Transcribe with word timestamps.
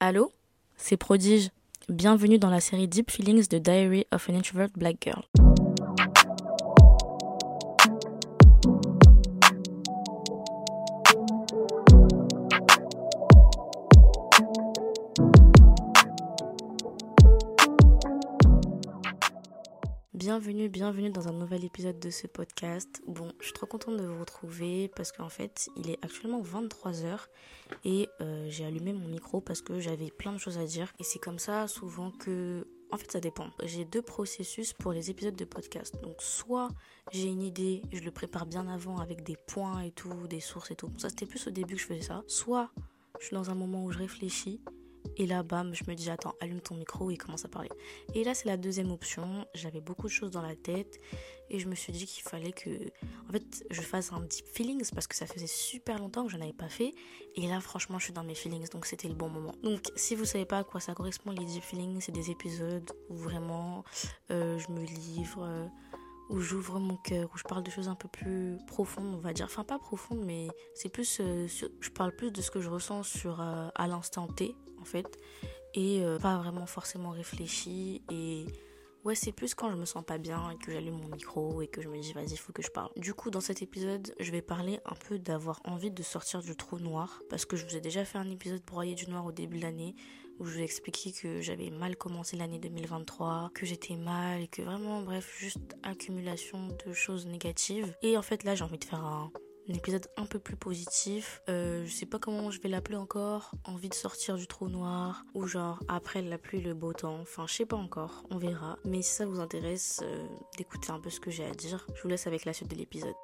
Allô? 0.00 0.32
C'est 0.76 0.96
Prodige. 0.96 1.50
Bienvenue 1.88 2.38
dans 2.38 2.50
la 2.50 2.60
série 2.60 2.88
Deep 2.88 3.10
Feelings 3.10 3.48
de 3.48 3.58
Diary 3.58 4.06
of 4.12 4.28
an 4.28 4.34
Introvert 4.34 4.70
Black 4.76 4.96
Girl. 5.02 5.22
Bienvenue, 20.38 20.68
bienvenue 20.68 21.08
dans 21.08 21.28
un 21.28 21.32
nouvel 21.32 21.64
épisode 21.64 21.98
de 21.98 22.10
ce 22.10 22.26
podcast. 22.26 23.02
Bon, 23.06 23.32
je 23.40 23.44
suis 23.46 23.54
trop 23.54 23.64
contente 23.64 23.96
de 23.96 24.04
vous 24.04 24.20
retrouver 24.20 24.88
parce 24.94 25.10
qu'en 25.10 25.30
fait, 25.30 25.70
il 25.78 25.88
est 25.88 25.98
actuellement 26.04 26.42
23h 26.42 27.20
et 27.86 28.10
euh, 28.20 28.46
j'ai 28.50 28.66
allumé 28.66 28.92
mon 28.92 29.08
micro 29.08 29.40
parce 29.40 29.62
que 29.62 29.80
j'avais 29.80 30.10
plein 30.10 30.34
de 30.34 30.38
choses 30.38 30.58
à 30.58 30.66
dire. 30.66 30.92
Et 30.98 31.04
c'est 31.04 31.18
comme 31.18 31.38
ça 31.38 31.66
souvent 31.68 32.10
que... 32.10 32.66
En 32.90 32.98
fait, 32.98 33.10
ça 33.10 33.18
dépend. 33.18 33.48
J'ai 33.64 33.86
deux 33.86 34.02
processus 34.02 34.74
pour 34.74 34.92
les 34.92 35.10
épisodes 35.10 35.36
de 35.36 35.46
podcast. 35.46 35.98
Donc, 36.02 36.16
soit 36.18 36.68
j'ai 37.12 37.28
une 37.28 37.42
idée, 37.42 37.80
je 37.90 38.02
le 38.02 38.10
prépare 38.10 38.44
bien 38.44 38.68
avant 38.68 38.98
avec 38.98 39.22
des 39.22 39.38
points 39.46 39.80
et 39.80 39.90
tout, 39.90 40.28
des 40.28 40.40
sources 40.40 40.70
et 40.70 40.76
tout. 40.76 40.92
Ça, 40.98 41.08
c'était 41.08 41.24
plus 41.24 41.46
au 41.46 41.50
début 41.50 41.76
que 41.76 41.80
je 41.80 41.86
faisais 41.86 42.02
ça. 42.02 42.22
Soit 42.26 42.70
je 43.20 43.28
suis 43.28 43.34
dans 43.34 43.48
un 43.48 43.54
moment 43.54 43.86
où 43.86 43.90
je 43.90 43.98
réfléchis 43.98 44.60
et 45.16 45.26
là, 45.26 45.42
bam, 45.42 45.74
je 45.74 45.84
me 45.88 45.94
dis, 45.94 46.10
attends, 46.10 46.34
allume 46.40 46.60
ton 46.60 46.74
micro 46.74 47.10
et 47.10 47.16
commence 47.16 47.44
à 47.44 47.48
parler. 47.48 47.70
Et 48.14 48.24
là, 48.24 48.34
c'est 48.34 48.46
la 48.46 48.56
deuxième 48.56 48.90
option. 48.90 49.46
J'avais 49.54 49.80
beaucoup 49.80 50.06
de 50.06 50.12
choses 50.12 50.30
dans 50.30 50.42
la 50.42 50.54
tête 50.54 51.00
et 51.48 51.58
je 51.58 51.68
me 51.68 51.74
suis 51.74 51.92
dit 51.92 52.06
qu'il 52.06 52.22
fallait 52.22 52.52
que, 52.52 52.70
en 53.28 53.32
fait, 53.32 53.64
je 53.70 53.80
fasse 53.80 54.12
un 54.12 54.20
deep 54.20 54.46
feelings 54.46 54.90
parce 54.94 55.06
que 55.06 55.16
ça 55.16 55.26
faisait 55.26 55.46
super 55.46 55.98
longtemps 55.98 56.26
que 56.26 56.32
je 56.32 56.36
n'avais 56.36 56.52
pas 56.52 56.68
fait. 56.68 56.92
Et 57.34 57.48
là, 57.48 57.60
franchement, 57.60 57.98
je 57.98 58.04
suis 58.04 58.12
dans 58.12 58.24
mes 58.24 58.34
feelings, 58.34 58.68
donc 58.70 58.84
c'était 58.84 59.08
le 59.08 59.14
bon 59.14 59.28
moment. 59.28 59.54
Donc, 59.62 59.90
si 59.96 60.14
vous 60.14 60.24
savez 60.24 60.44
pas 60.44 60.58
à 60.58 60.64
quoi 60.64 60.80
ça 60.80 60.94
correspond, 60.94 61.30
les 61.30 61.44
deep 61.44 61.62
feelings, 61.62 62.00
c'est 62.00 62.12
des 62.12 62.30
épisodes 62.30 62.90
où 63.08 63.16
vraiment 63.16 63.84
euh, 64.30 64.58
je 64.58 64.70
me 64.70 64.84
livre. 64.84 65.44
Euh, 65.44 65.66
où 66.28 66.40
j'ouvre 66.40 66.78
mon 66.80 66.96
cœur, 66.96 67.30
où 67.34 67.38
je 67.38 67.44
parle 67.44 67.62
de 67.62 67.70
choses 67.70 67.88
un 67.88 67.94
peu 67.94 68.08
plus 68.08 68.58
profondes, 68.66 69.14
on 69.14 69.20
va 69.20 69.32
dire. 69.32 69.46
Enfin, 69.46 69.64
pas 69.64 69.78
profondes, 69.78 70.24
mais 70.24 70.48
c'est 70.74 70.88
plus. 70.88 71.18
Euh, 71.20 71.46
je 71.80 71.90
parle 71.90 72.14
plus 72.14 72.30
de 72.30 72.42
ce 72.42 72.50
que 72.50 72.60
je 72.60 72.68
ressens 72.68 73.04
sur, 73.04 73.40
à 73.40 73.86
l'instant 73.86 74.26
T, 74.26 74.54
fait. 74.86 75.18
Et 75.74 76.02
euh, 76.02 76.18
pas 76.18 76.38
vraiment 76.38 76.64
forcément 76.64 77.10
réfléchi. 77.10 78.02
Et 78.10 78.46
ouais, 79.04 79.14
c'est 79.14 79.32
plus 79.32 79.54
quand 79.54 79.70
je 79.70 79.76
me 79.76 79.84
sens 79.84 80.02
pas 80.02 80.16
bien 80.16 80.50
et 80.50 80.56
que 80.56 80.72
j'allume 80.72 80.98
mon 80.98 81.08
micro 81.08 81.60
et 81.60 81.66
que 81.66 81.82
je 81.82 81.88
me 81.88 82.00
dis 82.00 82.14
vas-y, 82.14 82.32
il 82.32 82.38
faut 82.38 82.52
que 82.52 82.62
je 82.62 82.70
parle. 82.70 82.90
Du 82.96 83.12
coup, 83.12 83.30
dans 83.30 83.42
cet 83.42 83.60
épisode, 83.60 84.14
je 84.18 84.30
vais 84.30 84.40
parler 84.40 84.80
un 84.86 84.94
peu 84.94 85.18
d'avoir 85.18 85.60
envie 85.64 85.90
de 85.90 86.02
sortir 86.02 86.40
du 86.40 86.56
trou 86.56 86.78
noir. 86.78 87.20
Parce 87.28 87.44
que 87.44 87.56
je 87.56 87.66
vous 87.66 87.76
ai 87.76 87.80
déjà 87.80 88.06
fait 88.06 88.16
un 88.16 88.30
épisode 88.30 88.62
broyé 88.64 88.94
du 88.94 89.10
noir 89.10 89.26
au 89.26 89.32
début 89.32 89.58
de 89.58 89.62
l'année 89.62 89.94
où 90.38 90.44
je 90.44 90.52
vous 90.54 90.60
ai 90.60 90.64
expliqué 90.64 91.12
que 91.12 91.40
j'avais 91.40 91.70
mal 91.70 91.96
commencé 91.96 92.36
l'année 92.36 92.58
2023, 92.58 93.50
que 93.54 93.66
j'étais 93.66 93.96
mal 93.96 94.48
que 94.48 94.62
vraiment, 94.62 95.02
bref, 95.02 95.34
juste 95.38 95.76
accumulation 95.82 96.68
de 96.86 96.92
choses 96.92 97.26
négatives. 97.26 97.94
Et 98.02 98.16
en 98.16 98.22
fait, 98.22 98.44
là, 98.44 98.54
j'ai 98.54 98.64
envie 98.64 98.78
de 98.78 98.84
faire 98.84 99.04
un 99.04 99.30
un 99.68 99.74
épisode 99.74 100.06
un 100.16 100.26
peu 100.26 100.38
plus 100.38 100.56
positif. 100.56 101.42
Euh, 101.48 101.84
je 101.84 101.92
sais 101.92 102.06
pas 102.06 102.18
comment 102.18 102.50
je 102.50 102.60
vais 102.60 102.68
l'appeler 102.68 102.96
encore. 102.96 103.52
Envie 103.64 103.88
de 103.88 103.94
sortir 103.94 104.36
du 104.36 104.46
trou 104.46 104.68
noir. 104.68 105.24
Ou 105.34 105.46
genre 105.46 105.80
après 105.88 106.22
la 106.22 106.38
pluie, 106.38 106.60
le 106.60 106.74
beau 106.74 106.92
temps. 106.92 107.18
Enfin, 107.20 107.46
je 107.48 107.54
sais 107.54 107.66
pas 107.66 107.76
encore. 107.76 108.24
On 108.30 108.38
verra. 108.38 108.78
Mais 108.84 109.02
si 109.02 109.12
ça 109.12 109.26
vous 109.26 109.40
intéresse 109.40 110.00
euh, 110.02 110.26
d'écouter 110.56 110.90
un 110.90 111.00
peu 111.00 111.10
ce 111.10 111.20
que 111.20 111.30
j'ai 111.30 111.44
à 111.44 111.52
dire, 111.52 111.86
je 111.94 112.02
vous 112.02 112.08
laisse 112.08 112.26
avec 112.26 112.44
la 112.44 112.52
suite 112.52 112.70
de 112.70 112.76
l'épisode. 112.76 113.14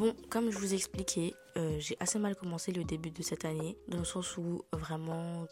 Bon, 0.00 0.16
comme 0.30 0.50
je 0.50 0.56
vous 0.56 0.72
ai 0.72 0.76
expliqué, 0.76 1.34
euh, 1.58 1.76
j'ai 1.78 1.94
assez 2.00 2.18
mal 2.18 2.34
commencé 2.34 2.72
le 2.72 2.84
début 2.84 3.10
de 3.10 3.22
cette 3.22 3.44
année, 3.44 3.76
dans 3.86 3.98
le 3.98 4.06
sens 4.06 4.38
où 4.38 4.62
vraiment 4.72 5.46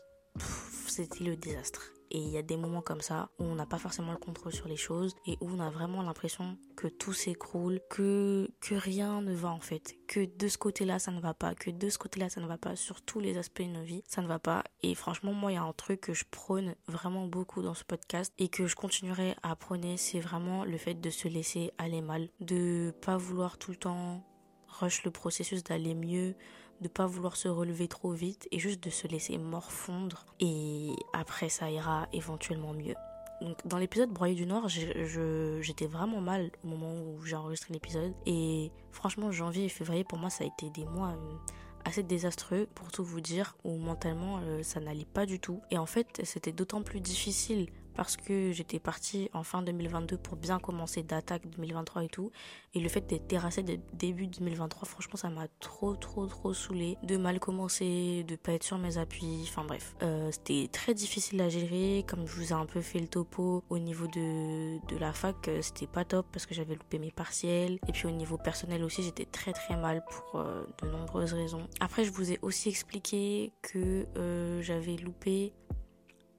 c'était 0.87 1.23
le 1.23 1.37
désastre. 1.37 1.93
Et 2.11 2.19
il 2.19 2.31
y 2.31 2.39
a 2.39 2.43
des 2.43 2.57
moments 2.57 2.81
comme 2.81 3.03
ça 3.03 3.29
où 3.39 3.45
on 3.45 3.55
n'a 3.55 3.67
pas 3.67 3.77
forcément 3.77 4.13
le 4.13 4.17
contrôle 4.17 4.55
sur 4.55 4.67
les 4.67 4.79
choses 4.79 5.15
et 5.27 5.37
où 5.43 5.51
on 5.51 5.61
a 5.61 5.69
vraiment 5.69 6.01
l'impression 6.01 6.57
que 6.79 6.87
tout 6.87 7.13
s'écroule, 7.13 7.79
que, 7.91 8.49
que 8.63 8.75
rien 8.75 9.21
ne 9.21 9.35
va 9.35 9.51
en 9.51 9.61
fait, 9.61 9.97
que 10.07 10.25
de 10.25 10.49
ce 10.49 10.57
côté-là 10.57 10.99
ça 10.99 11.11
ne 11.11 11.21
va 11.21 11.35
pas, 11.35 11.55
que 11.55 11.71
de 11.71 11.91
ce 11.91 11.99
côté-là 11.99 12.31
ça 12.31 12.41
ne 12.41 12.47
va 12.47 12.57
pas, 12.57 12.75
sur 12.75 13.03
tous 13.03 13.21
les 13.21 13.37
aspects 13.37 13.61
de 13.61 13.67
nos 13.67 13.83
vies 13.83 14.03
ça 14.09 14.23
ne 14.23 14.29
va 14.29 14.39
pas. 14.39 14.65
Et 14.83 14.95
franchement, 14.95 15.35
moi 15.35 15.53
il 15.53 15.57
y 15.57 15.59
a 15.59 15.63
un 15.63 15.75
truc 15.75 16.01
que 16.01 16.15
je 16.15 16.25
prône 16.25 16.75
vraiment 16.87 17.27
beaucoup 17.27 17.61
dans 17.61 17.75
ce 17.75 17.85
podcast 17.85 18.33
et 18.39 18.49
que 18.49 18.67
je 18.67 18.77
continuerai 18.77 19.35
à 19.43 19.55
prôner, 19.57 19.99
c'est 19.99 20.21
vraiment 20.21 20.65
le 20.65 20.79
fait 20.79 20.95
de 20.95 21.11
se 21.11 21.29
laisser 21.29 21.71
aller 21.77 22.01
mal, 22.01 22.31
de 22.41 22.95
pas 23.03 23.19
vouloir 23.19 23.59
tout 23.59 23.73
le 23.73 23.77
temps 23.77 24.25
rush 24.69 25.05
le 25.05 25.11
processus 25.11 25.65
d'aller 25.65 25.95
mieux, 25.95 26.35
de 26.81 26.89
pas 26.89 27.07
vouloir 27.07 27.37
se 27.37 27.49
relever 27.49 27.89
trop 27.89 28.13
vite 28.13 28.49
et 28.53 28.59
juste 28.59 28.83
de 28.83 28.91
se 28.91 29.07
laisser 29.07 29.39
morfondre. 29.39 30.27
Et 30.41 30.91
après 31.13 31.49
ça 31.49 31.71
ira 31.71 32.09
éventuellement 32.13 32.73
mieux. 32.73 32.95
Donc 33.41 33.57
dans 33.67 33.79
l'épisode 33.79 34.11
Broyer 34.11 34.35
du 34.35 34.47
Nord, 34.47 34.69
j'étais 34.69 35.87
vraiment 35.87 36.21
mal 36.21 36.51
au 36.65 36.69
moment 36.69 36.93
où 36.93 37.25
j'ai 37.25 37.37
enregistré 37.37 37.73
l'épisode. 37.73 38.13
Et 38.27 38.71
franchement 38.93 39.31
janvier 39.31 39.67
et 39.67 39.69
février 39.69 40.05
pour 40.05 40.19
moi 40.19 40.31
ça 40.31 40.45
a 40.45 40.47
été 40.47 40.71
des 40.71 40.85
mois 40.85 41.11
euh, 41.11 41.37
assez 41.85 42.03
désastreux 42.03 42.67
pour 42.75 42.91
tout 42.91 43.05
vous 43.05 43.21
dire 43.21 43.57
où 43.65 43.77
mentalement 43.77 44.41
euh, 44.43 44.63
ça 44.63 44.81
n'allait 44.81 45.05
pas 45.05 45.27
du 45.27 45.41
tout. 45.41 45.61
Et 45.71 45.79
en 45.79 45.87
fait 45.87 46.21
c'était 46.25 46.53
d'autant 46.53 46.83
plus 46.83 47.01
difficile 47.01 47.69
parce 47.99 48.17
que 48.17 48.53
j'étais 48.53 48.79
partie 48.79 49.29
en 49.35 49.43
fin 49.43 49.61
2022 49.61 50.19
pour 50.19 50.37
bien 50.37 50.61
commencer 50.61 51.03
d'attaque 51.03 51.43
2023 51.51 52.05
et 52.05 52.09
tout. 52.09 52.31
Et 52.75 52.79
le 52.79 52.89
fait 52.89 53.01
d'être 53.01 53.27
terrassée 53.27 53.65
dès 53.65 53.81
début 53.93 54.29
2023, 54.29 54.87
franchement, 54.87 55.17
ça 55.17 55.31
m'a 55.31 55.49
trop, 55.59 55.97
trop, 55.97 56.27
trop 56.27 56.55
saoulé 56.55 56.97
de 57.03 57.17
mal 57.17 57.41
commencer, 57.41 58.25
de 58.29 58.37
pas 58.37 58.53
être 58.53 58.63
sur 58.63 58.79
mes 58.79 58.99
appuis. 58.99 59.41
Enfin 59.49 59.65
bref, 59.65 59.97
euh, 60.05 60.31
c'était 60.31 60.69
très 60.71 60.95
difficile 60.95 61.41
à 61.41 61.49
gérer. 61.49 62.05
Comme 62.07 62.25
je 62.25 62.37
vous 62.37 62.51
ai 62.51 62.53
un 62.53 62.67
peu 62.67 62.81
fait 62.83 63.01
le 63.01 63.09
topo 63.09 63.65
au 63.69 63.81
niveau 63.81 64.07
de, 64.07 64.79
de 64.87 64.97
la 64.97 65.13
fac, 65.13 65.49
euh, 65.49 65.61
c'était 65.61 65.89
pas 65.89 66.05
top 66.05 66.25
parce 66.31 66.47
que 66.47 66.55
j'avais 66.55 66.77
loupé 66.77 67.01
mes 67.01 67.11
partiels. 67.11 67.81
Et 67.89 67.93
puis 67.93 68.07
au 68.07 68.13
niveau 68.13 68.39
personnel 68.39 68.85
aussi, 68.85 69.03
j'étais 69.03 69.25
très, 69.25 69.53
très 69.53 69.77
mal 69.77 70.05
pour 70.09 70.41
euh, 70.41 70.65
de 70.85 70.89
nombreuses 70.89 71.33
raisons. 71.33 71.67
Après, 71.81 72.05
je 72.05 72.13
vous 72.13 72.31
ai 72.31 72.39
aussi 72.43 72.69
expliqué 72.69 73.53
que 73.61 74.07
j'avais 74.61 74.95
loupé 74.99 75.53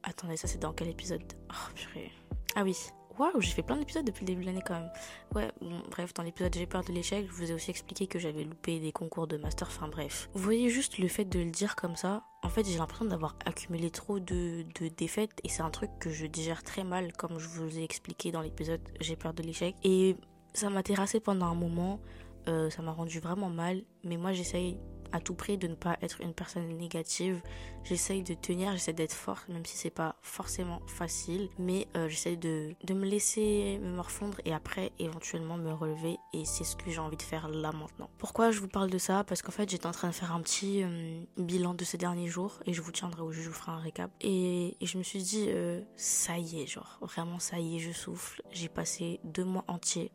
Attendez, 0.04 0.38
ça 0.38 0.48
c'est 0.48 0.60
dans 0.60 0.74
quel 0.74 0.88
épisode 0.88 1.24
Oh 1.50 1.74
purée. 1.76 2.12
Ah 2.56 2.64
oui. 2.64 2.76
Waouh, 3.20 3.42
j'ai 3.42 3.52
fait 3.52 3.64
plein 3.64 3.76
d'épisodes 3.76 4.06
depuis 4.06 4.22
le 4.22 4.28
début 4.28 4.42
de 4.44 4.46
l'année 4.46 4.64
quand 4.66 4.76
même. 4.76 4.90
Ouais, 5.36 5.52
bon, 5.60 5.82
bref, 5.92 6.14
dans 6.14 6.24
l'épisode 6.24 6.56
J'ai 6.56 6.66
peur 6.66 6.86
de 6.86 6.94
l'échec, 6.94 7.28
je 7.28 7.34
vous 7.34 7.52
ai 7.52 7.54
aussi 7.54 7.70
expliqué 7.70 8.08
que 8.08 8.18
j'avais 8.18 8.46
loupé 8.46 8.80
des 8.80 8.94
concours 8.94 9.28
de 9.28 9.36
master, 9.36 9.68
enfin 9.68 9.90
bref. 9.90 10.30
Vous 10.34 10.42
voyez 10.42 10.70
juste 10.70 11.00
le 11.00 11.10
fait 11.10 11.26
de 11.26 11.40
le 11.40 11.52
dire 11.52 11.76
comme 11.76 11.98
ça, 11.98 12.24
en 12.44 12.50
fait 12.50 12.66
j'ai 12.66 12.78
l'impression 12.78 13.04
d'avoir 13.04 13.36
accumulé 13.46 13.92
trop 13.92 14.20
de, 14.20 14.64
de 14.80 14.88
défaites 14.88 15.38
et 15.44 15.50
c'est 15.50 15.64
un 15.64 15.70
truc 15.70 15.92
que 16.00 16.12
je 16.12 16.26
digère 16.28 16.64
très 16.64 16.86
mal 16.86 17.12
comme 17.12 17.40
je 17.40 17.50
vous 17.50 17.78
ai 17.78 17.84
expliqué 17.84 18.32
dans 18.32 18.42
l'épisode 18.42 18.82
J'ai 19.02 19.18
peur 19.18 19.34
de 19.34 19.44
l'échec. 19.44 19.76
Et 19.84 20.16
ça 20.54 20.70
m'a 20.70 20.82
terrassé 20.82 21.20
pendant 21.20 21.48
un 21.48 21.56
moment, 21.56 22.00
euh, 22.48 22.70
ça 22.70 22.82
m'a 22.82 22.94
rendu 22.94 23.20
vraiment 23.20 23.50
mal, 23.50 23.84
mais 24.06 24.16
moi 24.16 24.32
j'essaye 24.32 24.80
à 25.12 25.20
tout 25.20 25.34
prix 25.34 25.58
de 25.58 25.68
ne 25.68 25.76
pas 25.76 25.98
être 26.02 26.22
une 26.22 26.34
personne 26.34 26.68
négative. 26.78 27.42
J'essaye 27.84 28.24
de 28.24 28.34
tenir, 28.34 28.72
j'essaie 28.74 28.94
d'être 28.94 29.14
forte, 29.14 29.48
même 29.50 29.66
si 29.66 29.78
c'est 29.78 29.90
pas 29.90 30.16
forcément 30.22 30.82
facile. 30.88 31.50
Mais 31.58 31.88
euh, 31.96 32.10
j'essaie 32.10 32.36
de, 32.36 32.76
de 32.84 32.94
me 32.94 33.06
laisser 33.06 33.80
me 33.82 33.90
morfondre 33.96 34.38
et 34.46 34.54
après 34.54 34.92
éventuellement 35.00 35.58
me 35.58 35.72
relever. 35.72 36.18
Et 36.34 36.46
c'est 36.46 36.64
ce 36.64 36.76
que 36.76 36.92
j'ai 36.92 37.00
envie 37.00 37.18
de 37.18 37.22
faire 37.22 37.48
là 37.50 37.72
maintenant. 37.72 38.10
Pourquoi 38.18 38.52
je 38.52 38.60
vous 38.60 38.68
parle 38.68 38.90
de 38.90 38.98
ça? 38.98 39.24
Parce 39.24 39.42
qu'en 39.42 39.52
fait 39.52 39.70
j'étais 39.70 39.88
en 39.88 39.92
train 39.92 40.10
de 40.10 40.14
faire 40.14 40.34
un 40.34 40.42
petit 40.42 40.84
euh, 40.84 41.22
bilan 41.38 41.74
de 41.74 41.84
ces 41.84 41.98
derniers 41.98 42.28
jours 42.28 42.60
et 42.66 42.74
je 42.74 42.82
vous 42.82 42.92
tiendrai 42.92 43.22
au 43.22 43.32
jeu, 43.32 43.42
je 43.42 43.50
vous 43.50 43.56
ferai 43.56 43.72
un 43.72 43.80
récap. 43.80 44.12
Et, 44.22 44.78
je 44.82 44.98
me 44.98 45.04
suis 45.04 45.22
dit, 45.22 45.46
euh, 45.50 45.82
ça 45.96 46.38
y 46.38 46.62
est, 46.62 46.68
genre 46.68 46.98
vraiment 47.02 47.40
ça 47.40 47.60
y 47.60 47.76
est, 47.76 47.80
je 47.80 47.92
souffle. 47.92 48.42
J'ai 48.52 48.70
passé 48.70 49.20
deux 49.24 49.46
mois 49.46 49.64
entiers, 49.68 50.12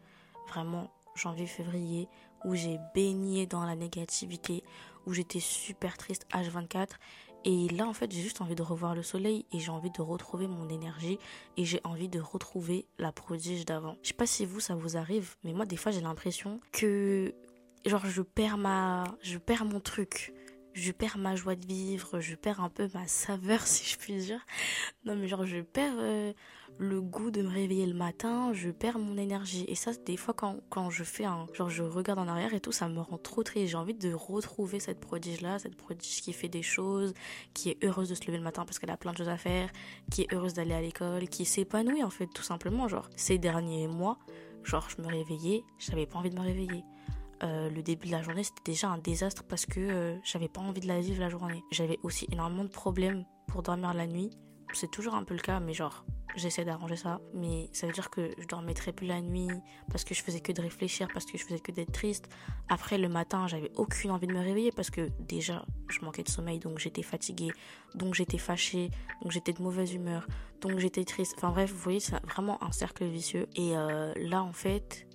vraiment 0.49 0.91
janvier, 1.15 1.47
février, 1.47 2.09
où 2.45 2.55
j'ai 2.55 2.79
baigné 2.95 3.47
dans 3.47 3.65
la 3.65 3.75
négativité, 3.75 4.63
où 5.07 5.13
j'étais 5.13 5.41
super 5.41 5.97
triste 5.97 6.27
H24. 6.33 6.91
Et 7.47 7.69
là, 7.69 7.87
en 7.87 7.93
fait, 7.93 8.11
j'ai 8.11 8.23
juste 8.23 8.41
envie 8.41 8.55
de 8.55 8.63
revoir 8.63 8.95
le 8.95 9.03
soleil 9.03 9.45
et 9.53 9.59
j'ai 9.61 9.71
envie 9.71 9.91
de 9.91 10.01
retrouver 10.01 10.47
mon 10.47 10.69
énergie 10.71 11.19
et 11.59 11.65
j'ai 11.65 11.81
envie 11.85 12.09
de 12.09 12.19
retrouver 12.19 12.87
la 12.99 13.13
prodige 13.13 13.67
d'avant. 13.67 13.97
Je 14.03 14.09
sais 14.09 14.15
pas 14.15 14.27
si 14.27 14.47
vous, 14.47 14.61
ça 14.61 14.75
vous 14.75 14.97
arrive, 14.97 15.37
mais 15.45 15.53
moi, 15.53 15.67
des 15.67 15.77
fois, 15.77 15.93
j'ai 15.93 16.01
l'impression 16.01 16.61
que, 16.73 17.35
genre, 17.85 18.07
je 18.07 18.23
perds 18.23 18.57
ma, 18.57 19.05
je 19.21 19.37
perds 19.37 19.67
mon 19.67 19.81
truc 19.81 20.33
je 20.75 20.91
perds 20.91 21.19
ma 21.19 21.37
joie 21.37 21.55
de 21.55 21.65
vivre, 21.65 22.21
je 22.21 22.35
perds 22.35 22.61
un 22.61 22.69
peu 22.69 22.89
ma 22.95 23.07
saveur 23.07 23.61
si 23.67 23.89
je 23.89 23.97
puis 23.97 24.17
dire. 24.17 24.45
Non 25.05 25.17
mais 25.17 25.29
genre 25.29 25.47
je 25.47 25.61
perds 25.61 25.95
euh, 25.99 26.33
le 26.79 27.01
goût 27.01 27.31
de 27.31 27.43
me 27.43 27.49
réveiller 27.49 27.87
le 27.87 27.95
matin, 27.95 28.53
je 28.53 28.71
perds 28.71 28.99
mon 28.99 29.17
énergie. 29.17 29.65
Et 29.69 29.77
ça 29.77 29.93
des 30.05 30.17
fois 30.17 30.35
quand, 30.35 30.57
quand 30.71 30.91
je 30.91 31.05
fais 31.05 31.25
un... 31.25 31.47
Genre 31.55 31.71
je 31.71 31.85
regarde 31.85 32.19
en 32.19 32.27
arrière 32.27 32.55
et 32.55 32.61
tout, 32.61 32.73
ça 32.73 32.89
me 32.89 33.01
rend 33.01 33.19
trop 33.19 33.45
triste. 33.45 33.69
J'ai 33.69 33.77
envie 33.77 33.95
de 33.95 34.13
retrouver 34.13 34.81
cette 34.81 35.01
prodige 35.01 35.41
là, 35.41 35.59
cette 35.59 35.77
prodige 35.77 36.21
qui 36.21 36.33
fait 36.33 36.49
des 36.49 36.63
choses, 36.63 37.15
qui 37.55 37.71
est 37.71 37.85
heureuse 37.85 38.09
de 38.09 38.15
se 38.17 38.27
lever 38.27 38.39
le 38.39 38.45
matin 38.45 38.65
parce 38.65 38.79
qu'elle 38.79 38.91
a 38.91 38.97
plein 38.97 39.13
de 39.13 39.19
choses 39.19 39.29
à 39.29 39.39
faire, 39.39 39.71
qui 40.11 40.23
est 40.23 40.33
heureuse 40.35 40.55
d'aller 40.55 40.75
à 40.75 40.81
l'école, 40.81 41.29
qui 41.29 41.45
s'épanouit 41.45 42.03
en 42.03 42.11
fait 42.11 42.27
tout 42.27 42.43
simplement. 42.43 42.89
Genre 42.89 43.09
ces 43.15 43.39
derniers 43.39 43.87
mois, 43.87 44.19
genre 44.65 44.89
je 44.91 45.01
me 45.01 45.07
réveillais, 45.07 45.63
j'avais 45.79 46.07
pas 46.07 46.19
envie 46.19 46.31
de 46.31 46.37
me 46.37 46.45
réveiller 46.45 46.85
euh, 47.45 47.69
le 47.69 47.83
début 47.83 48.07
de 48.07 48.13
la 48.13 48.23
journée, 48.23 48.43
c'était 48.43 48.73
déjà 48.73 48.89
un 48.89 48.99
désastre 48.99 49.45
parce 49.45 49.67
que 49.67 49.81
euh, 49.81 50.17
j'avais 50.25 50.49
pas 50.49 50.61
envie 50.61 50.81
de 50.81 50.89
la 50.89 51.01
vivre 51.01 51.21
la 51.21 51.29
journée. 51.29 51.63
J'avais 51.71 51.99
aussi 52.03 52.27
énormément 52.33 52.65
de 52.65 52.71
problèmes 52.71 53.25
pour 53.49 53.63
dormir 53.63 53.93
la 53.93 54.07
nuit. 54.07 54.31
C'est 54.73 54.91
toujours 54.91 55.15
un 55.15 55.23
peu 55.23 55.35
le 55.35 55.41
cas, 55.41 55.61
mais 55.61 55.73
genre, 55.73 56.05
j'essaie 56.37 56.65
d'arranger 56.65 56.97
ça. 56.97 57.21
Mais 57.35 57.69
ça 57.73 57.87
veut 57.87 57.93
dire 57.93 58.11
que 58.11 58.35
je 58.39 58.47
dormais 58.47 58.75
très 58.75 58.93
peu 58.93 59.07
la 59.07 59.21
nuit 59.21 59.49
parce 59.91 60.05
que 60.05 60.15
je 60.15 60.23
faisais 60.23 60.41
que 60.41 60.53
de 60.53 60.61
réfléchir, 60.63 61.07
parce 61.13 61.27
que 61.27 61.37
je 61.37 61.45
faisais 61.45 61.61
que 61.61 61.71
d'être 61.71 61.93
triste. 61.93 62.29
Après, 62.69 62.99
le 62.99 63.09
matin, 63.09 63.47
j'avais 63.47 63.71
aucune 63.77 64.11
envie 64.11 64.27
de 64.27 64.33
me 64.33 64.41
réveiller 64.41 64.73
parce 64.73 64.91
que 64.91 65.11
déjà, 65.21 65.65
je 65.89 66.01
manquais 66.01 66.23
de 66.23 66.29
sommeil, 66.29 66.59
donc 66.59 66.79
j'étais 66.79 67.03
fatiguée, 67.03 67.53
donc 67.95 68.15
j'étais 68.15 68.39
fâchée, 68.39 68.91
donc 69.23 69.33
j'étais 69.33 69.53
de 69.53 69.63
mauvaise 69.63 69.93
humeur, 69.93 70.27
donc 70.61 70.79
j'étais 70.79 71.05
triste. 71.05 71.35
Enfin 71.37 71.51
bref, 71.51 71.71
vous 71.71 71.79
voyez, 71.79 72.01
c'est 72.01 72.21
vraiment 72.25 72.63
un 72.65 72.73
cercle 72.73 73.05
vicieux. 73.05 73.47
Et 73.55 73.77
euh, 73.77 74.13
là, 74.17 74.43
en 74.43 74.53
fait, 74.53 75.07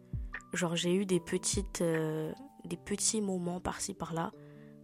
genre, 0.54 0.76
j'ai 0.76 0.94
eu 0.94 1.06
des 1.06 1.20
petites, 1.20 1.82
euh, 1.82 2.34
des 2.66 2.78
petits 2.78 3.22
moments 3.22 3.60
par-ci 3.60 3.94
par-là 3.94 4.32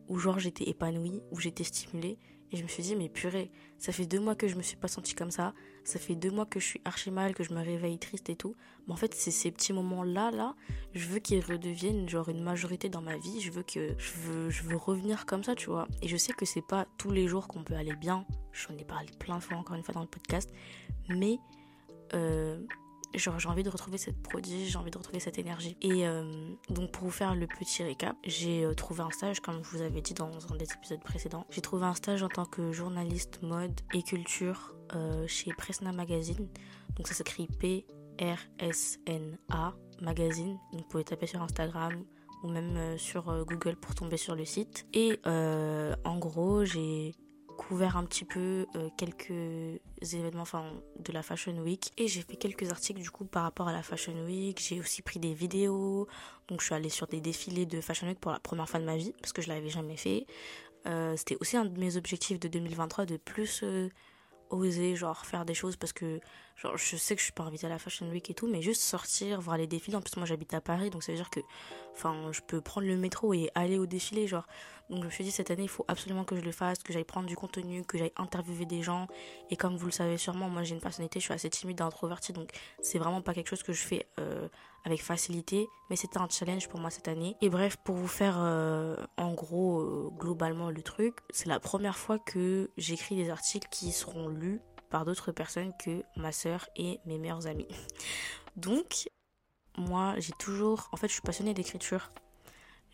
où 0.07 0.17
genre 0.17 0.39
j'étais 0.39 0.69
épanouie, 0.69 1.21
où 1.31 1.39
j'étais 1.39 1.63
stimulée. 1.63 2.17
Et 2.51 2.57
je 2.57 2.63
me 2.63 2.67
suis 2.67 2.83
dit, 2.83 2.95
mais 2.95 3.09
purée, 3.09 3.51
ça 3.79 3.91
fait 3.91 4.05
deux 4.05 4.19
mois 4.19 4.35
que 4.35 4.47
je 4.47 4.55
me 4.55 4.61
suis 4.61 4.77
pas 4.77 4.87
sentie 4.87 5.15
comme 5.15 5.31
ça. 5.31 5.53
Ça 5.83 5.99
fait 5.99 6.15
deux 6.15 6.29
mois 6.29 6.45
que 6.45 6.59
je 6.59 6.65
suis 6.65 6.81
archi 6.85 7.09
mal, 7.09 7.33
que 7.33 7.43
je 7.43 7.53
me 7.53 7.61
réveille 7.61 7.97
triste 7.97 8.29
et 8.29 8.35
tout. 8.35 8.55
Mais 8.85 8.93
en 8.93 8.95
fait, 8.95 9.13
c'est 9.15 9.31
ces 9.31 9.51
petits 9.51 9.73
moments-là, 9.73 10.31
là, 10.31 10.55
je 10.93 11.07
veux 11.07 11.19
qu'ils 11.19 11.43
redeviennent 11.43 12.07
genre 12.07 12.29
une 12.29 12.43
majorité 12.43 12.87
dans 12.87 13.01
ma 13.01 13.17
vie. 13.17 13.41
Je 13.41 13.51
veux 13.51 13.63
que, 13.63 13.95
je 13.97 14.13
veux, 14.19 14.49
je 14.51 14.63
veux 14.63 14.77
revenir 14.77 15.25
comme 15.25 15.43
ça, 15.43 15.55
tu 15.55 15.69
vois. 15.69 15.87
Et 16.01 16.07
je 16.07 16.17
sais 16.17 16.33
que 16.33 16.45
c'est 16.45 16.65
pas 16.65 16.85
tous 16.97 17.11
les 17.11 17.27
jours 17.27 17.47
qu'on 17.47 17.63
peut 17.63 17.75
aller 17.75 17.95
bien. 17.95 18.25
J'en 18.53 18.77
ai 18.77 18.85
parlé 18.85 19.09
plein 19.19 19.37
de 19.37 19.43
fois, 19.43 19.57
encore 19.57 19.75
une 19.75 19.83
fois, 19.83 19.95
dans 19.95 20.01
le 20.01 20.07
podcast. 20.07 20.51
Mais, 21.09 21.39
euh, 22.13 22.59
j'ai 23.17 23.49
envie 23.49 23.63
de 23.63 23.69
retrouver 23.69 23.97
cette 23.97 24.21
prodige, 24.21 24.71
j'ai 24.71 24.77
envie 24.77 24.91
de 24.91 24.97
retrouver 24.97 25.19
cette 25.19 25.37
énergie. 25.37 25.77
Et 25.81 26.07
euh, 26.07 26.23
donc 26.69 26.91
pour 26.91 27.05
vous 27.05 27.11
faire 27.11 27.35
le 27.35 27.47
petit 27.47 27.83
récap, 27.83 28.15
j'ai 28.23 28.63
euh, 28.65 28.73
trouvé 28.73 29.01
un 29.01 29.11
stage, 29.11 29.39
comme 29.39 29.63
je 29.63 29.69
vous 29.69 29.81
avais 29.81 30.01
dit 30.01 30.13
dans 30.13 30.31
un 30.51 30.55
des 30.55 30.71
épisodes 30.71 31.01
précédents, 31.01 31.45
j'ai 31.49 31.61
trouvé 31.61 31.85
un 31.85 31.93
stage 31.93 32.23
en 32.23 32.29
tant 32.29 32.45
que 32.45 32.71
journaliste 32.71 33.41
mode 33.41 33.79
et 33.93 34.03
culture 34.03 34.75
euh, 34.95 35.25
chez 35.27 35.51
Presna 35.53 35.91
Magazine. 35.91 36.47
Donc 36.95 37.07
ça 37.07 37.13
s'écrit 37.13 37.47
P-R-S-N-A 37.59 37.85
Magazine. 40.01 40.57
Donc 40.71 40.81
vous 40.81 40.87
pouvez 40.87 41.03
taper 41.03 41.27
sur 41.27 41.41
Instagram 41.41 42.05
ou 42.43 42.49
même 42.49 42.97
sur 42.97 43.45
Google 43.45 43.75
pour 43.75 43.95
tomber 43.95 44.17
sur 44.17 44.35
le 44.35 44.45
site. 44.45 44.85
Et 44.93 45.19
en 45.25 46.17
gros, 46.17 46.63
j'ai 46.63 47.15
couvert 47.55 47.97
un 47.97 48.05
petit 48.05 48.25
peu 48.25 48.67
euh, 48.75 48.89
quelques 48.97 49.79
événements 50.13 50.43
enfin, 50.43 50.71
de 50.99 51.11
la 51.11 51.23
Fashion 51.23 51.57
Week 51.59 51.91
et 51.97 52.07
j'ai 52.07 52.21
fait 52.21 52.35
quelques 52.35 52.71
articles 52.71 53.01
du 53.01 53.09
coup 53.09 53.25
par 53.25 53.43
rapport 53.43 53.67
à 53.67 53.73
la 53.73 53.81
Fashion 53.81 54.13
Week. 54.25 54.59
J'ai 54.61 54.79
aussi 54.79 55.01
pris 55.01 55.19
des 55.19 55.33
vidéos, 55.33 56.07
donc 56.47 56.61
je 56.61 56.65
suis 56.65 56.75
allée 56.75 56.89
sur 56.89 57.07
des 57.07 57.21
défilés 57.21 57.65
de 57.65 57.81
Fashion 57.81 58.07
Week 58.07 58.19
pour 58.19 58.31
la 58.31 58.39
première 58.39 58.69
fois 58.69 58.79
de 58.79 58.85
ma 58.85 58.97
vie 58.97 59.13
parce 59.21 59.33
que 59.33 59.41
je 59.41 59.49
l'avais 59.49 59.69
jamais 59.69 59.97
fait. 59.97 60.25
Euh, 60.87 61.15
c'était 61.17 61.37
aussi 61.39 61.57
un 61.57 61.65
de 61.65 61.79
mes 61.79 61.97
objectifs 61.97 62.39
de 62.39 62.47
2023 62.47 63.05
de 63.05 63.17
plus 63.17 63.61
euh, 63.63 63.89
oser 64.49 64.95
genre 64.95 65.25
faire 65.25 65.45
des 65.45 65.53
choses 65.53 65.75
parce 65.75 65.93
que 65.93 66.19
genre 66.55 66.77
je 66.77 66.95
sais 66.95 67.15
que 67.15 67.19
je 67.19 67.25
suis 67.25 67.33
pas 67.33 67.43
invitée 67.43 67.65
à 67.65 67.69
la 67.69 67.79
Fashion 67.79 68.07
Week 68.09 68.29
et 68.29 68.33
tout 68.33 68.47
mais 68.47 68.61
juste 68.61 68.81
sortir 68.81 69.41
voir 69.41 69.57
les 69.57 69.67
défilés 69.67 69.97
en 69.97 70.01
plus 70.01 70.15
moi 70.17 70.25
j'habite 70.25 70.53
à 70.53 70.61
Paris 70.61 70.89
donc 70.89 71.03
ça 71.03 71.11
veut 71.11 71.17
dire 71.17 71.29
que 71.29 71.39
enfin 71.93 72.31
je 72.31 72.41
peux 72.41 72.61
prendre 72.61 72.87
le 72.87 72.97
métro 72.97 73.33
et 73.33 73.49
aller 73.55 73.79
au 73.79 73.85
défilé 73.85 74.27
genre 74.27 74.45
donc 74.89 75.01
je 75.01 75.05
me 75.05 75.09
suis 75.09 75.23
dit 75.23 75.31
cette 75.31 75.49
année 75.49 75.63
il 75.63 75.69
faut 75.69 75.85
absolument 75.87 76.23
que 76.23 76.35
je 76.35 76.41
le 76.41 76.51
fasse, 76.51 76.79
que 76.83 76.93
j'aille 76.93 77.03
prendre 77.03 77.27
du 77.27 77.35
contenu, 77.35 77.83
que 77.83 77.97
j'aille 77.97 78.13
interviewer 78.17 78.65
des 78.65 78.83
gens. 78.83 79.07
Et 79.49 79.55
comme 79.55 79.75
vous 79.77 79.85
le 79.85 79.91
savez 79.91 80.17
sûrement, 80.17 80.49
moi 80.49 80.63
j'ai 80.63 80.75
une 80.75 80.81
personnalité, 80.81 81.19
je 81.19 81.25
suis 81.25 81.33
assez 81.33 81.49
timide 81.49 81.79
et 81.79 81.83
introvertie, 81.83 82.33
donc 82.33 82.51
c'est 82.81 82.99
vraiment 82.99 83.21
pas 83.21 83.33
quelque 83.33 83.49
chose 83.49 83.63
que 83.63 83.73
je 83.73 83.81
fais 83.81 84.07
euh, 84.19 84.47
avec 84.83 85.01
facilité. 85.01 85.67
Mais 85.89 85.95
c'était 85.95 86.19
un 86.19 86.29
challenge 86.29 86.67
pour 86.67 86.79
moi 86.79 86.89
cette 86.91 87.07
année. 87.07 87.35
Et 87.41 87.49
bref, 87.49 87.77
pour 87.77 87.95
vous 87.95 88.07
faire 88.07 88.35
euh, 88.37 88.95
en 89.17 89.33
gros 89.33 89.79
euh, 89.79 90.09
globalement 90.17 90.69
le 90.69 90.81
truc, 90.83 91.15
c'est 91.31 91.49
la 91.49 91.59
première 91.59 91.97
fois 91.97 92.19
que 92.19 92.69
j'écris 92.77 93.15
des 93.15 93.29
articles 93.29 93.67
qui 93.71 93.91
seront 93.91 94.27
lus 94.27 94.61
par 94.91 95.03
d'autres 95.03 95.31
personnes 95.31 95.73
que 95.83 96.03
ma 96.15 96.31
sœur 96.31 96.67
et 96.75 96.99
mes 97.05 97.17
meilleurs 97.17 97.47
amis. 97.47 97.67
Donc 98.55 99.09
moi 99.77 100.13
j'ai 100.19 100.33
toujours, 100.33 100.89
en 100.91 100.97
fait 100.97 101.07
je 101.07 101.13
suis 101.13 101.21
passionnée 101.21 101.53
d'écriture 101.53 102.11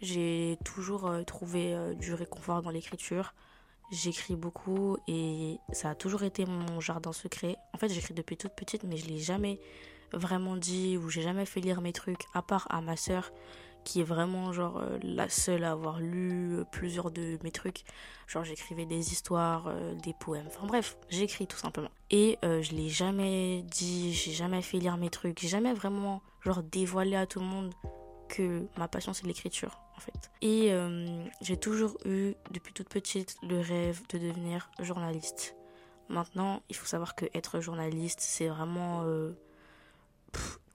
j'ai 0.02 0.58
toujours 0.66 1.06
euh, 1.06 1.24
trouvé 1.24 1.76
euh, 1.76 1.94
du 1.94 2.14
réconfort 2.14 2.64
dans 2.64 2.72
l'écriture. 2.72 3.34
J'écris 3.92 4.36
beaucoup 4.36 4.98
et 5.08 5.60
ça 5.74 5.92
a 5.92 5.96
toujours 5.96 6.24
été 6.24 6.46
mon 6.46 6.80
jardin 6.80 7.14
secret. 7.14 7.58
En 7.74 7.78
fait, 7.78 7.90
j'écris 7.90 8.14
depuis 8.14 8.38
toute 8.38 8.54
petite, 8.54 8.84
mais 8.84 8.98
je 8.98 9.06
l'ai 9.06 9.20
jamais 9.20 9.60
vraiment 10.14 10.56
dit 10.56 10.98
ou 10.98 11.10
j'ai 11.10 11.22
jamais 11.22 11.46
fait 11.46 11.60
lire 11.60 11.82
mes 11.82 11.94
trucs, 11.94 12.24
à 12.34 12.42
part 12.42 12.68
à 12.70 12.82
ma 12.82 12.96
sœur, 12.96 13.32
qui 13.84 14.00
est 14.00 14.04
vraiment 14.04 14.54
genre 14.54 14.78
euh, 14.78 14.98
la 15.04 15.30
seule 15.30 15.64
à 15.64 15.72
avoir 15.72 16.00
lu 16.00 16.64
plusieurs 16.72 17.12
de 17.12 17.38
mes 17.44 17.52
trucs. 17.52 17.84
Genre 18.28 18.44
j'écrivais 18.44 18.86
des 18.86 19.12
histoires, 19.12 19.70
des 20.02 20.14
poèmes. 20.14 20.48
Enfin 20.48 20.66
bref, 20.66 20.98
j'écris 21.10 21.46
tout 21.46 21.58
simplement. 21.58 21.92
Et 22.10 22.40
je 22.42 22.72
l'ai 22.72 22.90
jamais 22.90 23.64
dit, 23.64 24.14
j'ai 24.14 24.32
jamais 24.32 24.62
fait 24.62 24.78
lire 24.78 24.98
mes 24.98 25.10
trucs, 25.10 25.40
j'ai 25.40 25.50
jamais 25.50 25.74
vraiment 25.74 26.22
genre 26.44 26.64
dévoilé 26.64 27.18
à 27.18 27.28
tout 27.28 27.40
le 27.40 27.46
monde 27.46 27.74
que 28.30 28.66
ma 28.78 28.88
passion 28.88 29.12
c'est 29.14 29.28
l'écriture 29.28 29.78
Et 30.42 30.72
euh, 30.72 31.24
j'ai 31.42 31.58
toujours 31.58 31.98
eu 32.06 32.34
depuis 32.52 32.74
toute 32.74 32.90
petite 32.90 33.36
le 33.44 33.60
rêve 33.60 34.02
de 34.10 34.18
devenir 34.18 34.70
journaliste. 34.80 35.56
Maintenant, 36.10 36.62
il 36.70 36.76
faut 36.76 36.86
savoir 36.86 37.16
que 37.16 37.26
être 37.34 37.62
journaliste 37.62 38.20
c'est 38.20 38.48
vraiment 38.48 39.04
euh, 39.04 39.32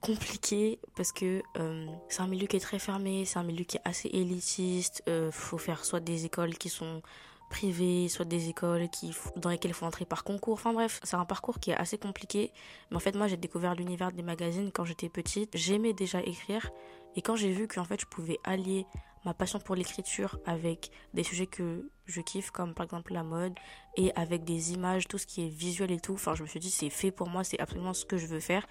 compliqué 0.01 0.79
parce 0.95 1.11
que 1.11 1.43
euh, 1.57 1.85
c'est 2.09 2.21
un 2.21 2.27
milieu 2.27 2.47
qui 2.47 2.57
est 2.57 2.61
très 2.61 2.79
fermé, 2.79 3.25
c'est 3.25 3.37
un 3.39 3.43
milieu 3.43 3.63
qui 3.63 3.77
est 3.77 3.81
assez 3.85 4.09
élitiste. 4.09 5.03
Il 5.07 5.31
faut 5.31 5.57
faire 5.57 5.85
soit 5.85 5.99
des 5.99 6.25
écoles 6.25 6.57
qui 6.57 6.69
sont 6.69 7.01
privées, 7.49 8.07
soit 8.09 8.25
des 8.25 8.49
écoles 8.49 8.89
qui, 8.89 9.15
dans 9.35 9.49
lesquelles 9.49 9.71
il 9.71 9.73
faut 9.73 9.85
entrer 9.85 10.05
par 10.05 10.23
concours. 10.23 10.55
Enfin 10.55 10.73
bref, 10.73 10.99
c'est 11.03 11.15
un 11.15 11.25
parcours 11.25 11.59
qui 11.59 11.71
est 11.71 11.75
assez 11.75 11.97
compliqué. 11.97 12.51
Mais 12.89 12.97
en 12.97 12.99
fait, 12.99 13.15
moi, 13.15 13.27
j'ai 13.27 13.37
découvert 13.37 13.75
l'univers 13.75 14.11
des 14.11 14.23
magazines 14.23 14.71
quand 14.71 14.85
j'étais 14.85 15.09
petite. 15.09 15.55
J'aimais 15.55 15.93
déjà 15.93 16.21
écrire. 16.21 16.69
Et 17.15 17.21
quand 17.21 17.35
j'ai 17.35 17.51
vu 17.51 17.67
qu'en 17.67 17.83
fait, 17.83 18.01
je 18.01 18.05
pouvais 18.05 18.37
allier 18.43 18.85
ma 19.25 19.33
passion 19.33 19.59
pour 19.59 19.75
l'écriture 19.75 20.39
avec 20.45 20.91
des 21.13 21.23
sujets 21.23 21.47
que 21.47 21.89
je 22.07 22.21
kiffe, 22.21 22.51
comme 22.51 22.73
par 22.73 22.85
exemple 22.85 23.13
la 23.13 23.23
mode, 23.23 23.53
et 23.95 24.13
avec 24.15 24.43
des 24.43 24.73
images, 24.73 25.07
tout 25.07 25.17
ce 25.17 25.25
qui 25.25 25.45
est 25.45 25.49
visuel 25.49 25.91
et 25.91 25.99
tout, 25.99 26.13
enfin, 26.13 26.35
je 26.35 26.43
me 26.43 26.47
suis 26.47 26.59
dit, 26.59 26.69
c'est 26.69 26.89
fait 26.89 27.11
pour 27.11 27.29
moi, 27.29 27.43
c'est 27.43 27.59
absolument 27.59 27.93
ce 27.93 28.05
que 28.05 28.17
je 28.17 28.27
veux 28.27 28.39
faire. 28.39 28.65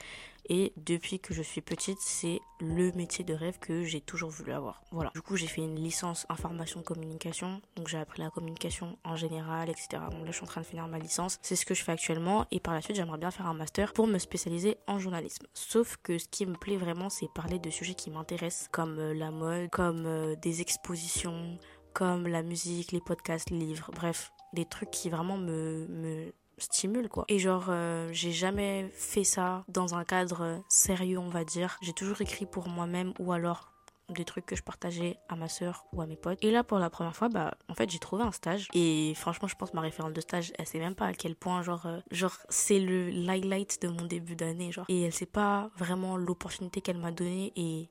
Et 0.49 0.73
depuis 0.77 1.19
que 1.19 1.35
je 1.35 1.43
suis 1.43 1.61
petite, 1.61 1.99
c'est 2.00 2.41
le 2.61 2.93
métier 2.93 3.25
de 3.25 3.35
rêve 3.35 3.59
que 3.59 3.83
j'ai 3.83 4.00
toujours 4.00 4.31
voulu 4.31 4.52
avoir. 4.52 4.81
Voilà. 4.93 5.11
Du 5.14 5.23
coup, 5.23 5.37
j'ai 5.37 5.49
fait 5.49 5.62
une 5.62 5.75
licence 5.75 6.25
information 6.28 6.83
communication. 6.83 7.61
Donc, 7.75 7.88
j'ai 7.88 7.99
appris 7.99 8.23
la 8.23 8.31
communication 8.31 8.97
en 9.05 9.16
général, 9.16 9.69
etc. 9.69 9.88
Donc 10.11 10.25
là, 10.25 10.26
je 10.26 10.33
suis 10.33 10.45
en 10.45 10.47
train 10.47 10.61
de 10.61 10.66
finir 10.66 10.87
ma 10.87 10.99
licence. 10.99 11.38
C'est 11.43 11.57
ce 11.57 11.66
que 11.66 11.75
je 11.75 11.83
fais 11.83 11.93
actuellement. 11.93 12.47
Et 12.52 12.61
par 12.61 12.75
la 12.75 12.81
suite, 12.81 12.97
j'aimerais 12.97 13.19
bien 13.19 13.33
faire 13.33 13.47
un 13.47 13.55
master 13.55 13.93
pour 13.93 14.07
me 14.07 14.19
spécialiser 14.19 14.76
en 14.87 15.00
journalisme. 15.00 15.47
Sauf 15.52 15.97
que 15.97 16.16
ce 16.19 16.28
qui 16.28 16.47
me 16.47 16.55
plaît 16.55 16.76
vraiment, 16.76 17.11
c'est 17.11 17.28
parler 17.35 17.59
de 17.59 17.71
sujets 17.71 17.95
qui 17.95 18.11
m'intéressent, 18.11 18.69
comme 18.71 18.99
euh, 19.00 19.14
la 19.14 19.33
mode, 19.33 19.71
comme 19.71 20.07
euh, 20.07 20.37
des 20.37 20.61
expositions, 20.61 21.59
comme 21.97 22.29
la 22.29 22.43
musique, 22.43 22.93
les 22.93 23.00
podcasts, 23.00 23.49
les 23.49 23.57
livres. 23.57 23.91
Bref, 23.95 24.31
des 24.53 24.67
trucs 24.67 24.91
qui 24.91 25.09
vraiment 25.09 25.38
me, 25.38 25.87
me 25.88 26.31
stimule 26.59 27.09
quoi. 27.09 27.25
Et 27.29 27.38
genre 27.38 27.67
euh, 27.71 28.11
j'ai 28.12 28.33
jamais 28.33 28.91
fait 28.93 29.25
ça 29.25 29.65
dans 29.69 29.95
un 29.95 30.05
cadre 30.05 30.62
sérieux 30.69 31.19
on 31.19 31.31
va 31.31 31.45
dire. 31.45 31.79
J'ai 31.81 31.95
toujours 31.95 32.21
écrit 32.21 32.45
pour 32.45 32.69
moi-même 32.69 33.15
ou 33.19 33.33
alors 33.33 33.73
des 34.11 34.25
trucs 34.26 34.45
que 34.47 34.55
je 34.55 34.62
partageais 34.62 35.17
à 35.31 35.37
ma 35.37 35.49
soeur 35.49 35.87
ou 35.93 36.03
à 36.03 36.07
mes 36.07 36.17
potes. 36.17 36.38
Et 36.43 36.50
là 36.50 36.62
pour 36.62 36.79
la 36.79 36.91
première 36.91 37.17
fois 37.17 37.31
bah 37.31 37.55
en 37.69 37.75
fait 37.75 37.91
j'ai 37.91 37.99
trouvé 37.99 38.25
un 38.25 38.33
stage 38.33 38.69
et 38.75 39.15
franchement 39.17 39.49
je 39.49 39.57
pense 39.57 39.73
ma 39.73 39.81
référente 39.81 40.12
de 40.12 40.21
stage 40.21 40.53
elle 40.59 40.67
sait 40.67 40.79
même 40.79 40.95
pas 40.95 41.07
à 41.07 41.15
quel 41.15 41.35
point 41.35 41.62
genre 41.62 41.87
euh, 41.87 42.00
genre 42.11 42.37
c'est 42.50 42.79
le 42.79 43.09
highlight 43.26 43.81
de 43.81 43.88
mon 43.88 44.05
début 44.05 44.37
d'année 44.37 44.71
genre 44.71 44.85
et 44.91 45.03
elle 45.03 45.15
sait 45.15 45.25
pas 45.25 45.71
vraiment 45.79 46.19
l'opportunité 46.19 46.83
qu'elle 46.83 46.99
m'a 46.99 47.11
donnée 47.11 47.53
et 47.57 47.88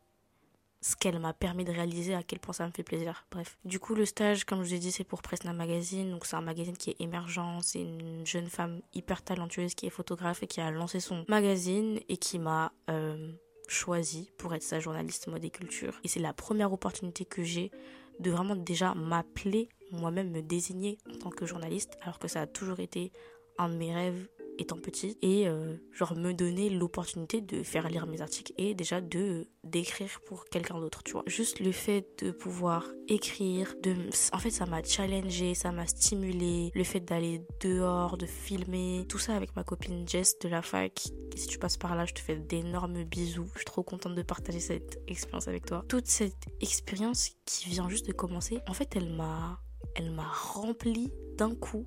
ce 0.85 0.95
qu'elle 0.95 1.17
m'a 1.17 1.33
permis 1.33 1.65
de 1.65 1.71
réaliser, 1.71 2.13
à 2.13 2.21
quel 2.21 2.37
point 2.37 2.53
ça 2.53 2.67
me 2.67 2.71
fait 2.71 2.83
plaisir. 2.83 3.25
Bref. 3.31 3.57
Du 3.65 3.79
coup, 3.79 3.95
le 3.95 4.05
stage, 4.05 4.43
comme 4.43 4.61
je 4.61 4.69
vous 4.69 4.73
ai 4.75 4.77
dit, 4.77 4.91
c'est 4.91 5.03
pour 5.03 5.23
Presna 5.23 5.51
Magazine. 5.51 6.11
Donc, 6.11 6.27
c'est 6.27 6.35
un 6.35 6.41
magazine 6.41 6.77
qui 6.77 6.91
est 6.91 7.01
émergent. 7.01 7.59
C'est 7.63 7.81
une 7.81 8.23
jeune 8.23 8.45
femme 8.45 8.81
hyper 8.93 9.23
talentueuse 9.23 9.73
qui 9.73 9.87
est 9.87 9.89
photographe 9.89 10.43
et 10.43 10.47
qui 10.47 10.61
a 10.61 10.69
lancé 10.69 10.99
son 10.99 11.25
magazine 11.27 11.99
et 12.07 12.17
qui 12.17 12.37
m'a 12.37 12.71
euh, 12.91 13.31
choisi 13.67 14.29
pour 14.37 14.53
être 14.53 14.61
sa 14.61 14.79
journaliste 14.79 15.27
mode 15.27 15.43
et 15.43 15.49
culture. 15.49 15.99
Et 16.03 16.07
c'est 16.07 16.19
la 16.19 16.33
première 16.33 16.71
opportunité 16.71 17.25
que 17.25 17.41
j'ai 17.41 17.71
de 18.19 18.29
vraiment 18.29 18.55
déjà 18.55 18.93
m'appeler, 18.93 19.69
moi-même 19.91 20.29
me 20.29 20.43
désigner 20.43 20.99
en 21.11 21.17
tant 21.17 21.29
que 21.31 21.47
journaliste, 21.47 21.97
alors 22.03 22.19
que 22.19 22.27
ça 22.27 22.41
a 22.41 22.47
toujours 22.47 22.79
été 22.79 23.11
un 23.57 23.69
de 23.69 23.75
mes 23.75 23.91
rêves 23.91 24.27
étant 24.57 24.77
petite 24.77 25.17
et 25.21 25.47
euh, 25.47 25.75
genre 25.91 26.15
me 26.15 26.33
donner 26.33 26.69
l'opportunité 26.69 27.41
de 27.41 27.63
faire 27.63 27.89
lire 27.89 28.07
mes 28.07 28.21
articles 28.21 28.53
et 28.57 28.73
déjà 28.73 29.01
de 29.01 29.47
d'écrire 29.63 30.21
pour 30.27 30.45
quelqu'un 30.45 30.79
d'autre, 30.79 31.01
tu 31.03 31.13
vois. 31.13 31.23
Juste 31.25 31.59
le 31.59 31.71
fait 31.71 32.23
de 32.23 32.31
pouvoir 32.31 32.85
écrire, 33.07 33.73
de 33.81 33.95
en 34.31 34.37
fait 34.37 34.51
ça 34.51 34.65
m'a 34.65 34.83
challengé, 34.83 35.55
ça 35.55 35.71
m'a 35.71 35.87
stimulé, 35.87 36.71
le 36.75 36.83
fait 36.83 36.99
d'aller 36.99 37.41
dehors, 37.61 38.17
de 38.17 38.25
filmer, 38.25 39.05
tout 39.09 39.17
ça 39.17 39.35
avec 39.35 39.55
ma 39.55 39.63
copine 39.63 40.07
Jess 40.07 40.37
de 40.39 40.49
la 40.49 40.61
fac. 40.61 41.07
Si 41.35 41.47
tu 41.47 41.57
passes 41.57 41.77
par 41.77 41.95
là, 41.95 42.05
je 42.05 42.13
te 42.13 42.19
fais 42.19 42.35
d'énormes 42.35 43.03
bisous. 43.03 43.47
Je 43.53 43.59
suis 43.59 43.65
trop 43.65 43.83
contente 43.83 44.15
de 44.15 44.21
partager 44.21 44.59
cette 44.59 45.01
expérience 45.07 45.47
avec 45.47 45.65
toi. 45.65 45.83
Toute 45.89 46.07
cette 46.07 46.45
expérience 46.61 47.31
qui 47.45 47.69
vient 47.69 47.89
juste 47.89 48.07
de 48.07 48.13
commencer, 48.13 48.59
en 48.67 48.73
fait, 48.73 48.95
elle 48.95 49.13
m'a 49.13 49.59
elle 49.95 50.11
m'a 50.11 50.27
rempli 50.27 51.11
d'un 51.37 51.55
coup 51.55 51.85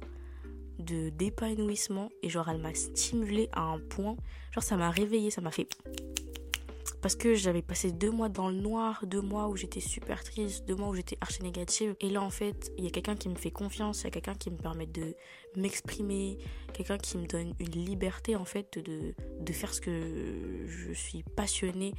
de 0.78 1.10
d'épanouissement 1.10 2.10
et 2.22 2.28
genre 2.28 2.48
elle 2.48 2.60
m'a 2.60 2.74
stimulé 2.74 3.48
à 3.52 3.62
un 3.62 3.78
point 3.78 4.16
genre 4.52 4.62
ça 4.62 4.76
m'a 4.76 4.90
réveillé 4.90 5.30
ça 5.30 5.40
m'a 5.40 5.50
fait 5.50 5.68
parce 7.00 7.14
que 7.14 7.34
j'avais 7.34 7.62
passé 7.62 7.92
deux 7.92 8.10
mois 8.10 8.28
dans 8.28 8.48
le 8.48 8.56
noir, 8.56 9.04
deux 9.06 9.20
mois 9.20 9.48
où 9.48 9.56
j'étais 9.56 9.80
super 9.80 10.24
triste, 10.24 10.66
deux 10.66 10.74
mois 10.74 10.88
où 10.88 10.94
j'étais 10.94 11.16
archi 11.20 11.42
négative. 11.42 11.94
Et 12.00 12.10
là, 12.10 12.22
en 12.22 12.30
fait, 12.30 12.72
il 12.76 12.84
y 12.84 12.86
a 12.86 12.90
quelqu'un 12.90 13.14
qui 13.14 13.28
me 13.28 13.36
fait 13.36 13.50
confiance, 13.50 14.00
il 14.00 14.04
y 14.04 14.06
a 14.08 14.10
quelqu'un 14.10 14.34
qui 14.34 14.50
me 14.50 14.56
permet 14.56 14.86
de 14.86 15.14
m'exprimer, 15.56 16.38
quelqu'un 16.72 16.98
qui 16.98 17.16
me 17.16 17.26
donne 17.26 17.54
une 17.60 17.84
liberté, 17.84 18.36
en 18.36 18.44
fait, 18.44 18.78
de, 18.78 19.14
de 19.40 19.52
faire 19.52 19.72
ce 19.72 19.80
que 19.80 20.66
je 20.66 20.92
suis 20.92 21.22
passionnée 21.36 21.94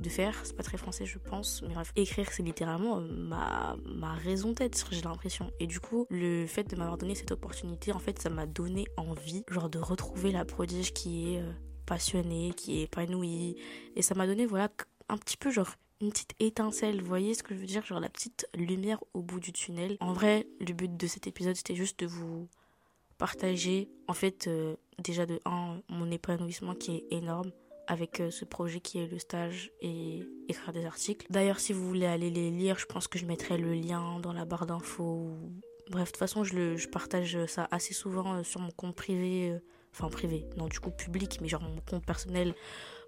de 0.00 0.08
faire. 0.08 0.34
C'est 0.44 0.56
pas 0.56 0.62
très 0.62 0.76
français, 0.76 1.06
je 1.06 1.18
pense. 1.18 1.62
Mais 1.62 1.74
bref, 1.74 1.92
écrire, 1.96 2.30
c'est 2.32 2.42
littéralement 2.42 2.98
euh, 2.98 3.00
ma, 3.00 3.76
ma 3.86 4.14
raison 4.14 4.52
d'être, 4.52 4.88
j'ai 4.92 5.02
l'impression. 5.02 5.50
Et 5.60 5.66
du 5.66 5.80
coup, 5.80 6.06
le 6.10 6.46
fait 6.46 6.64
de 6.64 6.76
m'avoir 6.76 6.98
donné 6.98 7.14
cette 7.14 7.32
opportunité, 7.32 7.92
en 7.92 7.98
fait, 7.98 8.20
ça 8.20 8.30
m'a 8.30 8.46
donné 8.46 8.86
envie, 8.96 9.44
genre, 9.48 9.70
de 9.70 9.78
retrouver 9.78 10.32
la 10.32 10.44
prodige 10.44 10.92
qui 10.92 11.34
est 11.34 11.40
euh, 11.40 11.52
passionnée, 11.86 12.52
qui 12.56 12.80
est 12.80 12.82
épanouie. 12.84 13.56
Et 13.94 14.02
ça 14.02 14.14
m'a 14.14 14.26
donné, 14.26 14.46
voilà, 14.46 14.68
un 15.08 15.16
petit 15.16 15.36
peu, 15.36 15.50
genre, 15.50 15.70
une 16.00 16.10
petite 16.10 16.34
étincelle, 16.40 17.00
vous 17.00 17.06
voyez 17.06 17.34
ce 17.34 17.42
que 17.42 17.54
je 17.54 17.60
veux 17.60 17.66
dire? 17.66 17.84
Genre 17.84 18.00
la 18.00 18.10
petite 18.10 18.46
lumière 18.54 19.02
au 19.14 19.22
bout 19.22 19.40
du 19.40 19.52
tunnel. 19.52 19.96
En 20.00 20.12
vrai, 20.12 20.46
le 20.60 20.74
but 20.74 20.94
de 20.94 21.06
cet 21.06 21.26
épisode, 21.26 21.56
c'était 21.56 21.74
juste 21.74 22.00
de 22.00 22.06
vous 22.06 22.48
partager, 23.16 23.88
en 24.08 24.12
fait, 24.12 24.46
euh, 24.46 24.76
déjà 24.98 25.24
de 25.24 25.40
un, 25.46 25.80
mon 25.88 26.10
épanouissement 26.10 26.74
qui 26.74 26.96
est 26.96 27.06
énorme 27.10 27.50
avec 27.86 28.20
euh, 28.20 28.30
ce 28.30 28.44
projet 28.44 28.80
qui 28.80 28.98
est 28.98 29.06
le 29.06 29.18
stage 29.18 29.70
et 29.80 30.24
écrire 30.48 30.72
des 30.72 30.84
articles. 30.84 31.26
D'ailleurs, 31.30 31.60
si 31.60 31.72
vous 31.72 31.86
voulez 31.86 32.06
aller 32.06 32.30
les 32.30 32.50
lire, 32.50 32.78
je 32.78 32.86
pense 32.86 33.08
que 33.08 33.18
je 33.18 33.26
mettrai 33.26 33.58
le 33.58 33.74
lien 33.74 34.20
dans 34.20 34.32
la 34.32 34.44
barre 34.44 34.66
d'infos. 34.66 35.36
Bref, 35.90 36.08
de 36.08 36.10
toute 36.10 36.16
façon, 36.16 36.44
je, 36.44 36.54
le, 36.54 36.90
partage 36.90 37.44
ça 37.46 37.68
assez 37.70 37.94
souvent 37.94 38.34
euh, 38.34 38.42
sur 38.42 38.60
mon 38.60 38.70
compte 38.70 38.96
privé, 38.96 39.50
euh, 39.50 39.58
enfin 39.92 40.08
privé, 40.08 40.46
non 40.56 40.66
du 40.66 40.80
coup 40.80 40.90
public, 40.90 41.38
mais 41.40 41.48
genre 41.48 41.62
mon 41.62 41.80
compte 41.88 42.04
personnel 42.04 42.54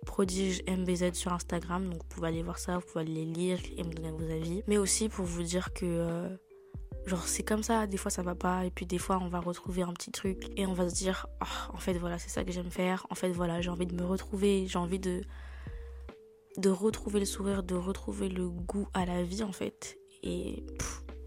prodige 0.06 0.62
MBZ 0.68 1.12
sur 1.14 1.32
Instagram. 1.32 1.90
Donc 1.90 2.02
vous 2.02 2.08
pouvez 2.08 2.28
aller 2.28 2.42
voir 2.42 2.58
ça, 2.58 2.78
vous 2.78 2.86
pouvez 2.86 3.00
aller 3.00 3.14
les 3.14 3.24
lire 3.24 3.58
et 3.76 3.82
me 3.82 3.92
donner 3.92 4.12
vos 4.12 4.30
avis. 4.30 4.62
Mais 4.68 4.78
aussi 4.78 5.08
pour 5.08 5.24
vous 5.24 5.42
dire 5.42 5.72
que 5.72 6.38
Genre 7.08 7.26
c'est 7.26 7.42
comme 7.42 7.62
ça, 7.62 7.86
des 7.86 7.96
fois 7.96 8.10
ça 8.10 8.22
va 8.22 8.34
pas 8.34 8.66
et 8.66 8.70
puis 8.70 8.84
des 8.84 8.98
fois 8.98 9.18
on 9.22 9.28
va 9.28 9.40
retrouver 9.40 9.80
un 9.80 9.94
petit 9.94 10.10
truc 10.10 10.50
et 10.58 10.66
on 10.66 10.74
va 10.74 10.90
se 10.90 10.94
dire 10.94 11.26
oh, 11.40 11.72
en 11.72 11.78
fait 11.78 11.94
voilà 11.94 12.18
c'est 12.18 12.28
ça 12.28 12.44
que 12.44 12.52
j'aime 12.52 12.70
faire, 12.70 13.06
en 13.08 13.14
fait 13.14 13.30
voilà 13.30 13.62
j'ai 13.62 13.70
envie 13.70 13.86
de 13.86 13.94
me 13.94 14.04
retrouver, 14.04 14.66
j'ai 14.68 14.78
envie 14.78 14.98
de 14.98 15.22
de 16.58 16.68
retrouver 16.68 17.20
le 17.20 17.24
sourire, 17.24 17.62
de 17.62 17.76
retrouver 17.76 18.28
le 18.28 18.50
goût 18.50 18.88
à 18.92 19.06
la 19.06 19.22
vie 19.22 19.42
en 19.42 19.52
fait 19.52 19.96
et 20.22 20.66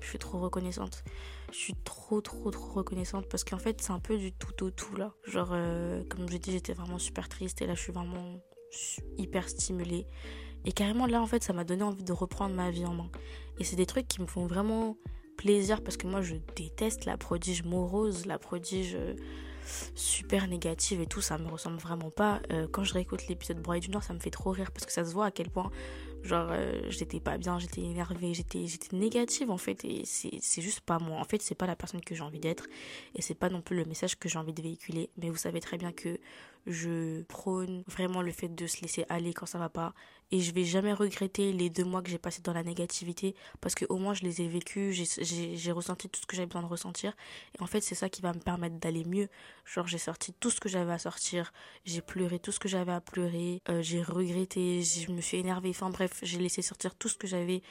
je 0.02 0.08
suis 0.08 0.20
trop 0.20 0.38
reconnaissante. 0.38 1.04
Je 1.52 1.58
suis 1.58 1.76
trop 1.84 2.22
trop 2.22 2.52
trop 2.52 2.74
reconnaissante 2.74 3.28
parce 3.28 3.44
qu'en 3.44 3.58
fait 3.58 3.82
c'est 3.82 3.92
un 3.92 4.00
peu 4.00 4.20
du 4.20 4.34
tout 4.34 4.64
au 4.64 4.70
tout 4.70 4.96
là. 4.96 5.16
Genre 5.24 5.50
euh, 5.52 6.04
comme 6.12 6.30
je 6.30 6.38
dis 6.38 6.52
j'étais 6.52 6.74
vraiment 6.74 7.00
super 7.00 7.28
triste 7.28 7.60
et 7.64 7.66
là 7.66 7.74
je 7.74 7.82
suis 7.82 7.92
vraiment 7.92 8.40
hyper 9.18 9.50
stimulée. 9.50 10.06
Et 10.64 10.74
carrément 10.74 11.08
là 11.08 11.20
en 11.20 11.26
fait 11.26 11.44
ça 11.44 11.54
m'a 11.54 11.64
donné 11.64 11.82
envie 11.82 12.04
de 12.04 12.14
reprendre 12.14 12.54
ma 12.54 12.70
vie 12.70 12.86
en 12.86 12.94
main. 12.94 13.10
Et 13.58 13.64
c'est 13.64 13.76
des 13.76 13.88
trucs 13.88 14.08
qui 14.08 14.22
me 14.22 14.28
font 14.28 14.46
vraiment 14.46 14.96
plaisir 15.42 15.82
parce 15.82 15.98
que 15.98 16.06
moi 16.06 16.22
je 16.22 16.36
déteste 16.56 17.06
la 17.06 17.18
prodige 17.18 17.64
morose, 17.64 18.28
la 18.28 18.38
prodige 18.38 18.94
euh, 18.94 19.16
super 19.96 20.48
négative 20.48 21.02
et 21.02 21.08
tout, 21.08 21.22
ça 21.22 21.40
me 21.40 21.48
ressemble 21.48 21.78
vraiment 21.78 22.12
pas. 22.12 22.42
Euh, 22.52 22.68
quand 22.72 22.84
je 22.84 22.94
réécoute 22.94 23.28
l'épisode 23.28 23.60
Broye 23.60 23.80
du 23.80 23.90
Nord, 23.90 24.04
ça 24.04 24.14
me 24.14 24.20
fait 24.20 24.30
trop 24.30 24.52
rire 24.52 24.72
parce 24.72 24.86
que 24.86 24.92
ça 24.92 25.04
se 25.04 25.14
voit 25.14 25.26
à 25.26 25.32
quel 25.32 25.50
point 25.50 25.72
Genre, 26.24 26.50
euh, 26.52 26.82
j'étais 26.90 27.20
pas 27.20 27.40
bien, 27.40 27.58
j'étais 27.58 27.82
énervée, 27.82 28.36
j'étais, 28.36 28.66
négative 28.92 29.50
en 29.50 29.58
fait. 29.58 29.84
Et 29.84 30.04
c'est 30.06 30.62
juste 30.62 30.82
pas 30.82 31.00
moi. 31.00 31.20
En 31.20 31.24
fait, 31.24 31.42
c'est 31.42 31.56
pas 31.56 31.66
la 31.66 31.76
personne 31.76 32.02
que 32.02 32.14
j'ai 32.14 32.22
envie 32.22 32.40
d'être. 32.40 32.68
Et 33.16 33.24
c'est 33.24 33.34
pas 33.34 33.50
non 33.50 33.62
plus 33.62 33.76
le 33.76 33.86
message 33.86 34.20
que 34.20 34.30
j'ai 34.30 34.38
envie 34.38 34.54
de 34.54 34.62
véhiculer. 34.62 35.10
Mais 35.18 35.32
vous 35.32 35.38
savez 35.38 35.60
très 35.60 35.80
bien 35.80 35.92
que 35.92 36.20
je 36.68 37.24
prône 37.24 37.84
vraiment 37.88 38.22
le 38.22 38.32
fait 38.32 38.50
de 38.50 38.68
se 38.68 38.82
laisser 38.82 39.06
aller 39.10 39.34
quand 39.34 39.46
ça 39.46 39.58
va 39.58 39.70
pas. 39.70 39.94
Et 40.34 40.40
je 40.40 40.54
vais 40.54 40.64
jamais 40.64 40.94
regretter 40.94 41.52
les 41.52 41.70
deux 41.70 41.84
mois 41.84 42.02
que 42.02 42.10
j'ai 42.10 42.18
passé 42.18 42.42
dans 42.42 42.54
la 42.54 42.64
négativité. 42.64 43.36
Parce 43.60 43.76
que 43.76 43.84
au 43.90 43.98
moins, 43.98 44.14
je 44.14 44.24
les 44.24 44.42
ai 44.42 44.48
vécus, 44.48 44.96
j'ai 45.22 45.72
ressenti 45.74 46.08
tout 46.08 46.22
ce 46.22 46.26
que 46.26 46.38
j'avais 46.38 46.46
besoin 46.46 46.62
de 46.62 46.68
ressentir. 46.68 47.14
Et 47.58 47.62
en 47.62 47.68
fait, 47.68 47.82
c'est 47.82 47.96
ça 47.96 48.08
qui 48.08 48.22
va 48.22 48.32
me 48.32 48.40
permettre 48.40 48.78
d'aller 48.78 49.04
mieux. 49.04 49.28
Genre, 49.66 49.88
j'ai 49.88 49.98
sorti 49.98 50.34
tout 50.34 50.50
ce 50.50 50.62
que 50.62 50.70
j'avais 50.70 50.94
à 50.94 51.00
sortir. 51.00 51.52
J'ai 51.84 52.02
pleuré 52.02 52.40
tout 52.40 52.54
ce 52.54 52.60
que 52.60 52.70
j'avais 52.70 52.94
à 52.94 53.02
pleurer. 53.02 53.62
Euh, 53.68 53.82
j'ai 53.82 54.02
regretté, 54.02 54.82
je 54.84 55.12
me 55.12 55.20
suis 55.20 55.38
énervée. 55.38 55.72
Enfin 55.72 55.90
bref 55.90 56.20
j'ai 56.22 56.40
laissé 56.40 56.62
sortir 56.62 56.96
tout 56.96 57.10
ce 57.10 57.18
que 57.18 57.28
j'avais 57.28 57.62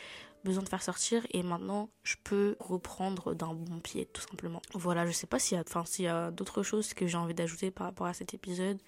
besoin 0.44 0.62
de 0.62 0.68
faire 0.68 0.82
sortir 0.82 1.26
et 1.30 1.42
maintenant 1.42 1.90
je 2.02 2.16
peux 2.22 2.56
reprendre 2.60 3.34
d'un 3.34 3.54
bon 3.54 3.80
pied 3.80 4.06
tout 4.06 4.22
simplement. 4.22 4.62
Voilà, 4.74 5.06
je 5.06 5.12
sais 5.12 5.26
pas 5.26 5.38
s'il 5.38 5.56
y 5.56 5.58
a 5.58 5.64
enfin 5.66 5.84
s'il 5.84 6.06
y 6.06 6.08
a 6.08 6.30
d'autres 6.30 6.62
choses 6.62 6.94
que 6.94 7.06
j'ai 7.06 7.16
envie 7.16 7.34
d'ajouter 7.34 7.70
par 7.70 7.86
rapport 7.86 8.06
à 8.06 8.14
cet 8.14 8.34
épisode. 8.34 8.78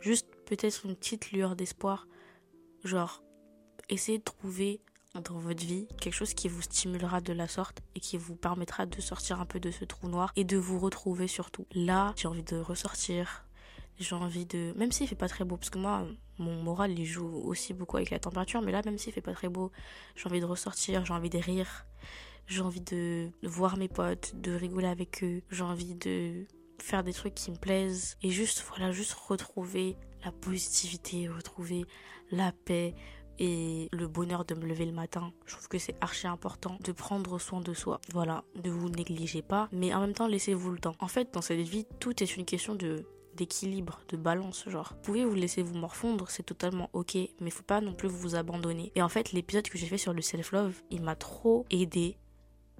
Juste 0.00 0.26
peut-être 0.46 0.86
une 0.86 0.96
petite 0.96 1.32
lueur 1.32 1.56
d'espoir. 1.56 2.06
Genre 2.84 3.22
essayez 3.88 4.18
de 4.18 4.24
trouver 4.24 4.80
dans 5.20 5.38
votre 5.38 5.62
vie 5.62 5.86
quelque 6.00 6.14
chose 6.14 6.32
qui 6.32 6.48
vous 6.48 6.62
stimulera 6.62 7.20
de 7.20 7.32
la 7.32 7.46
sorte 7.46 7.82
et 7.94 8.00
qui 8.00 8.16
vous 8.16 8.34
permettra 8.34 8.86
de 8.86 9.00
sortir 9.00 9.40
un 9.40 9.46
peu 9.46 9.60
de 9.60 9.70
ce 9.70 9.84
trou 9.84 10.08
noir 10.08 10.32
et 10.36 10.44
de 10.44 10.56
vous 10.56 10.78
retrouver 10.78 11.28
surtout. 11.28 11.66
Là, 11.74 12.14
j'ai 12.16 12.28
envie 12.28 12.42
de 12.42 12.56
ressortir, 12.56 13.44
j'ai 13.98 14.14
envie 14.14 14.46
de 14.46 14.72
même 14.76 14.92
s'il 14.92 15.06
fait 15.06 15.14
pas 15.14 15.28
très 15.28 15.44
beau 15.44 15.56
parce 15.56 15.70
que 15.70 15.78
moi 15.78 16.06
mon 16.38 16.62
moral 16.62 16.98
il 16.98 17.04
joue 17.04 17.42
aussi 17.44 17.74
beaucoup 17.74 17.96
avec 17.96 18.10
la 18.10 18.18
température 18.18 18.62
mais 18.62 18.72
là 18.72 18.82
même 18.84 18.98
s'il 18.98 19.12
fait 19.12 19.20
pas 19.20 19.34
très 19.34 19.48
beau 19.48 19.70
j'ai 20.16 20.26
envie 20.28 20.40
de 20.40 20.46
ressortir 20.46 21.04
j'ai 21.04 21.14
envie 21.14 21.30
de 21.30 21.38
rire 21.38 21.86
j'ai 22.46 22.60
envie 22.60 22.80
de 22.80 23.30
voir 23.42 23.76
mes 23.76 23.88
potes 23.88 24.34
de 24.40 24.52
rigoler 24.52 24.88
avec 24.88 25.22
eux 25.22 25.42
j'ai 25.50 25.62
envie 25.62 25.94
de 25.94 26.46
faire 26.80 27.04
des 27.04 27.12
trucs 27.12 27.34
qui 27.34 27.50
me 27.50 27.56
plaisent 27.56 28.16
et 28.22 28.30
juste 28.30 28.64
voilà 28.68 28.92
juste 28.92 29.12
retrouver 29.12 29.96
la 30.24 30.32
positivité 30.32 31.28
retrouver 31.28 31.84
la 32.30 32.52
paix 32.52 32.94
et 33.38 33.88
le 33.92 34.06
bonheur 34.08 34.44
de 34.44 34.54
me 34.54 34.66
lever 34.66 34.86
le 34.86 34.92
matin. 34.92 35.32
Je 35.46 35.54
trouve 35.54 35.68
que 35.68 35.78
c'est 35.78 35.96
archi 36.00 36.26
important 36.26 36.78
de 36.84 36.92
prendre 36.92 37.38
soin 37.38 37.60
de 37.60 37.74
soi. 37.74 38.00
Voilà, 38.12 38.44
ne 38.62 38.70
vous 38.70 38.88
négligez 38.88 39.42
pas, 39.42 39.68
mais 39.72 39.92
en 39.94 40.00
même 40.00 40.12
temps 40.12 40.28
laissez-vous 40.28 40.70
le 40.70 40.78
temps. 40.78 40.94
En 41.00 41.08
fait, 41.08 41.32
dans 41.32 41.42
cette 41.42 41.60
vie, 41.60 41.86
tout 41.98 42.22
est 42.22 42.36
une 42.36 42.44
question 42.44 42.74
de 42.74 43.04
d'équilibre, 43.36 44.00
de 44.08 44.16
balance, 44.16 44.68
genre. 44.68 44.92
Vous 44.94 45.02
pouvez 45.02 45.24
vous 45.24 45.34
laisser 45.34 45.62
vous 45.62 45.76
morfondre, 45.76 46.30
c'est 46.30 46.42
totalement 46.42 46.90
ok, 46.92 47.16
mais 47.40 47.50
faut 47.50 47.62
pas 47.62 47.80
non 47.80 47.94
plus 47.94 48.08
vous 48.08 48.34
abandonner. 48.34 48.92
Et 48.94 49.02
en 49.02 49.08
fait, 49.08 49.32
l'épisode 49.32 49.68
que 49.68 49.78
j'ai 49.78 49.86
fait 49.86 49.98
sur 49.98 50.12
le 50.12 50.22
self-love, 50.22 50.82
il 50.90 51.02
m'a 51.02 51.16
trop 51.16 51.66
aidé, 51.70 52.16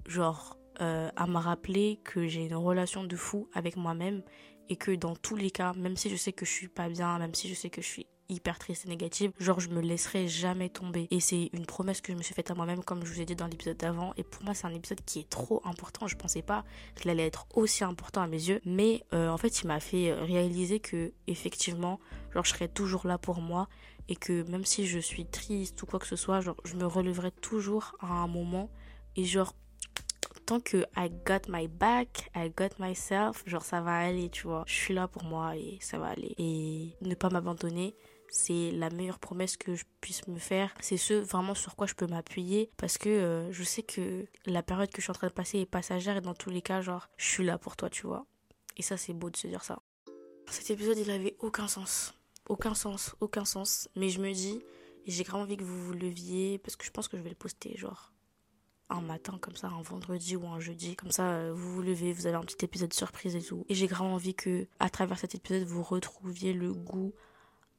genre, 0.07 0.57
euh, 0.81 1.09
à 1.15 1.27
me 1.27 1.37
rappeler 1.37 1.99
que 2.03 2.27
j'ai 2.27 2.45
une 2.45 2.55
relation 2.55 3.03
de 3.03 3.15
fou 3.15 3.49
avec 3.53 3.77
moi-même 3.77 4.23
et 4.69 4.75
que 4.75 4.91
dans 4.91 5.15
tous 5.15 5.35
les 5.35 5.51
cas, 5.51 5.73
même 5.73 5.97
si 5.97 6.09
je 6.09 6.15
sais 6.15 6.33
que 6.33 6.45
je 6.45 6.51
suis 6.51 6.67
pas 6.67 6.89
bien, 6.89 7.19
même 7.19 7.35
si 7.35 7.47
je 7.47 7.53
sais 7.53 7.69
que 7.69 7.81
je 7.81 7.87
suis 7.87 8.07
hyper 8.29 8.59
triste 8.59 8.85
et 8.85 8.89
négative, 8.89 9.31
genre 9.39 9.59
je 9.59 9.69
me 9.69 9.81
laisserai 9.81 10.27
jamais 10.27 10.69
tomber. 10.69 11.07
Et 11.11 11.19
c'est 11.19 11.49
une 11.53 11.65
promesse 11.65 12.01
que 12.01 12.11
je 12.11 12.17
me 12.17 12.23
suis 12.23 12.33
faite 12.33 12.51
à 12.51 12.55
moi-même, 12.55 12.83
comme 12.83 13.05
je 13.05 13.13
vous 13.13 13.21
ai 13.21 13.25
dit 13.25 13.35
dans 13.35 13.47
l'épisode 13.47 13.77
d'avant. 13.77 14.13
Et 14.17 14.23
pour 14.23 14.43
moi, 14.43 14.53
c'est 14.53 14.67
un 14.67 14.73
épisode 14.73 15.01
qui 15.05 15.19
est 15.19 15.29
trop 15.29 15.61
important. 15.65 16.07
Je 16.07 16.15
pensais 16.15 16.41
pas 16.41 16.63
qu'il 16.95 17.09
allait 17.09 17.27
être 17.27 17.45
aussi 17.53 17.83
important 17.83 18.21
à 18.21 18.27
mes 18.27 18.49
yeux, 18.49 18.61
mais 18.65 19.03
euh, 19.13 19.29
en 19.29 19.37
fait, 19.37 19.61
il 19.61 19.67
m'a 19.67 19.79
fait 19.79 20.13
réaliser 20.13 20.79
que 20.79 21.13
effectivement, 21.27 21.99
genre 22.33 22.45
je 22.45 22.51
serai 22.51 22.67
toujours 22.67 23.07
là 23.07 23.17
pour 23.17 23.41
moi 23.41 23.67
et 24.09 24.15
que 24.15 24.43
même 24.49 24.65
si 24.65 24.85
je 24.85 24.99
suis 24.99 25.25
triste 25.25 25.81
ou 25.83 25.85
quoi 25.85 25.99
que 25.99 26.07
ce 26.07 26.15
soit, 26.15 26.41
genre 26.41 26.57
je 26.65 26.75
me 26.75 26.85
relèverai 26.85 27.31
toujours 27.31 27.95
à 27.99 28.07
un 28.07 28.27
moment 28.27 28.69
et 29.15 29.23
genre 29.23 29.53
tant 30.45 30.59
que 30.59 30.85
I 30.95 31.09
got 31.25 31.49
my 31.49 31.67
back, 31.67 32.29
I 32.35 32.49
got 32.49 32.79
myself, 32.79 33.43
genre 33.45 33.63
ça 33.63 33.81
va 33.81 33.97
aller, 33.97 34.29
tu 34.29 34.47
vois. 34.47 34.63
Je 34.67 34.73
suis 34.73 34.93
là 34.93 35.07
pour 35.07 35.23
moi 35.23 35.55
et 35.55 35.77
ça 35.81 35.97
va 35.97 36.07
aller. 36.07 36.35
Et 36.37 36.95
ne 37.01 37.15
pas 37.15 37.29
m'abandonner, 37.29 37.95
c'est 38.33 38.71
la 38.71 38.89
meilleure 38.89 39.19
promesse 39.19 39.57
que 39.57 39.75
je 39.75 39.83
puisse 40.01 40.27
me 40.27 40.39
faire. 40.39 40.73
C'est 40.81 40.97
ce 40.97 41.13
vraiment 41.13 41.53
sur 41.53 41.75
quoi 41.75 41.85
je 41.85 41.93
peux 41.93 42.07
m'appuyer 42.07 42.71
parce 42.77 42.97
que 42.97 43.07
euh, 43.07 43.51
je 43.51 43.63
sais 43.63 43.83
que 43.83 44.25
la 44.47 44.63
période 44.63 44.89
que 44.89 44.97
je 44.97 45.03
suis 45.03 45.11
en 45.11 45.13
train 45.13 45.27
de 45.27 45.33
passer 45.33 45.59
est 45.59 45.67
passagère 45.67 46.17
et 46.17 46.21
dans 46.21 46.33
tous 46.33 46.49
les 46.49 46.63
cas, 46.63 46.81
genre, 46.81 47.09
je 47.15 47.25
suis 47.25 47.45
là 47.45 47.59
pour 47.59 47.75
toi, 47.75 47.91
tu 47.91 48.07
vois. 48.07 48.25
Et 48.75 48.81
ça, 48.81 48.97
c'est 48.97 49.13
beau 49.13 49.29
de 49.29 49.37
se 49.37 49.45
dire 49.45 49.63
ça. 49.63 49.83
Cet 50.49 50.71
épisode, 50.71 50.97
il 50.97 51.11
avait 51.11 51.35
aucun 51.39 51.67
sens. 51.67 52.15
Aucun 52.49 52.73
sens, 52.73 53.15
aucun 53.21 53.45
sens. 53.45 53.87
Mais 53.95 54.09
je 54.09 54.19
me 54.19 54.33
dis, 54.33 54.63
j'ai 55.05 55.23
grave 55.23 55.41
envie 55.41 55.55
que 55.55 55.63
vous 55.63 55.85
vous 55.85 55.93
leviez 55.93 56.57
parce 56.57 56.75
que 56.75 56.85
je 56.85 56.91
pense 56.91 57.07
que 57.07 57.17
je 57.17 57.21
vais 57.21 57.29
le 57.29 57.35
poster, 57.35 57.77
genre, 57.77 58.11
un 58.89 59.01
matin 59.01 59.37
comme 59.39 59.55
ça, 59.55 59.67
un 59.67 59.83
vendredi 59.83 60.35
ou 60.35 60.47
un 60.47 60.59
jeudi. 60.59 60.95
Comme 60.95 61.11
ça, 61.11 61.33
euh, 61.33 61.53
vous 61.53 61.75
vous 61.75 61.81
levez, 61.83 62.11
vous 62.13 62.25
avez 62.25 62.35
un 62.35 62.43
petit 62.43 62.65
épisode 62.65 62.93
surprise 62.93 63.35
et 63.35 63.43
tout. 63.43 63.63
Et 63.69 63.75
j'ai 63.75 63.85
grave 63.85 64.07
envie 64.07 64.33
que, 64.33 64.67
à 64.79 64.89
travers 64.89 65.19
cet 65.19 65.35
épisode, 65.35 65.67
vous 65.67 65.83
retrouviez 65.83 66.53
le 66.53 66.73
goût 66.73 67.13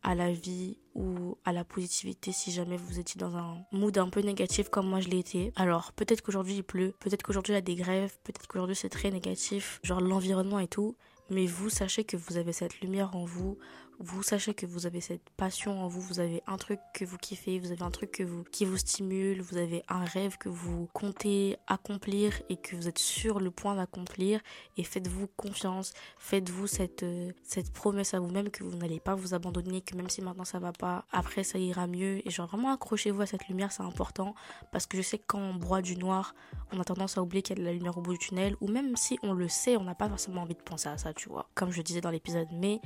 à 0.04 0.14
la 0.14 0.30
vie 0.30 0.78
ou 0.94 1.36
à 1.44 1.52
la 1.52 1.64
positivité 1.64 2.30
si 2.30 2.52
jamais 2.52 2.76
vous 2.76 3.00
étiez 3.00 3.18
dans 3.18 3.36
un 3.36 3.56
mood 3.72 3.96
un 3.98 4.08
peu 4.08 4.20
négatif 4.20 4.68
comme 4.68 4.88
moi 4.88 5.00
je 5.00 5.08
l'ai 5.08 5.18
été. 5.18 5.52
Alors 5.56 5.92
peut-être 5.92 6.22
qu'aujourd'hui 6.22 6.56
il 6.56 6.62
pleut, 6.62 6.94
peut-être 7.00 7.22
qu'aujourd'hui 7.22 7.52
il 7.52 7.56
y 7.56 7.58
a 7.58 7.62
des 7.62 7.74
grèves, 7.74 8.16
peut-être 8.22 8.46
qu'aujourd'hui 8.46 8.76
c'est 8.76 8.90
très 8.90 9.10
négatif, 9.10 9.80
genre 9.82 10.00
l'environnement 10.00 10.60
et 10.60 10.68
tout, 10.68 10.94
mais 11.30 11.46
vous 11.46 11.70
sachez 11.70 12.04
que 12.04 12.16
vous 12.16 12.36
avez 12.36 12.52
cette 12.52 12.80
lumière 12.80 13.16
en 13.16 13.24
vous, 13.24 13.58
vous 13.98 14.22
sachez 14.22 14.54
que 14.54 14.66
vous 14.66 14.86
avez 14.86 15.00
cette 15.00 15.30
passion 15.36 15.82
en 15.82 15.88
vous, 15.88 16.00
vous 16.00 16.20
avez 16.20 16.42
un 16.46 16.56
truc 16.56 16.80
que 16.92 17.04
vous 17.04 17.16
kiffez, 17.16 17.58
vous 17.58 17.72
avez 17.72 17.82
un 17.82 17.90
truc 17.90 18.20
vous, 18.20 18.44
qui 18.44 18.64
vous 18.64 18.76
stimule, 18.76 19.40
vous 19.40 19.56
avez 19.56 19.82
un 19.88 20.04
rêve 20.04 20.36
que 20.38 20.48
vous 20.48 20.88
comptez 20.92 21.56
accomplir 21.66 22.40
et 22.48 22.56
que 22.56 22.76
vous 22.76 22.88
êtes 22.88 22.98
sur 22.98 23.40
le 23.40 23.50
point 23.50 23.74
d'accomplir 23.76 24.40
et 24.76 24.84
faites-vous 24.84 25.28
confiance, 25.36 25.92
faites-vous 26.18 26.66
cette, 26.66 27.02
euh, 27.02 27.32
cette 27.42 27.72
promesse 27.72 28.14
à 28.14 28.20
vous-même 28.20 28.50
que 28.50 28.64
vous 28.64 28.76
n'allez 28.76 29.00
pas 29.00 29.14
vous 29.14 29.34
abandonner, 29.34 29.80
que 29.80 29.96
même 29.96 30.08
si 30.08 30.22
maintenant 30.22 30.44
ça 30.44 30.58
va 30.58 30.72
pas, 30.72 31.04
après 31.12 31.44
ça 31.44 31.58
ira 31.58 31.86
mieux 31.86 32.26
et 32.26 32.30
genre 32.30 32.48
vraiment 32.48 32.72
accrochez-vous 32.72 33.22
à 33.22 33.26
cette 33.26 33.48
lumière, 33.48 33.72
c'est 33.72 33.82
important 33.82 34.34
parce 34.72 34.86
que 34.86 34.96
je 34.96 35.02
sais 35.02 35.18
que 35.18 35.24
quand 35.26 35.40
on 35.40 35.54
broie 35.54 35.82
du 35.82 35.96
noir, 35.96 36.34
on 36.72 36.80
a 36.80 36.84
tendance 36.84 37.16
à 37.18 37.22
oublier 37.22 37.42
qu'il 37.42 37.56
y 37.56 37.60
a 37.60 37.62
de 37.62 37.66
la 37.66 37.72
lumière 37.72 37.96
au 37.96 38.02
bout 38.02 38.12
du 38.12 38.18
tunnel 38.18 38.56
ou 38.60 38.68
même 38.68 38.96
si 38.96 39.18
on 39.22 39.32
le 39.32 39.48
sait, 39.48 39.76
on 39.76 39.84
n'a 39.84 39.94
pas 39.94 40.08
forcément 40.08 40.42
envie 40.42 40.54
de 40.54 40.62
penser 40.62 40.88
à 40.88 40.98
ça, 40.98 41.12
tu 41.12 41.28
vois, 41.28 41.48
comme 41.54 41.70
je 41.70 41.82
disais 41.82 42.00
dans 42.00 42.10
l'épisode, 42.10 42.48
mais 42.52 42.80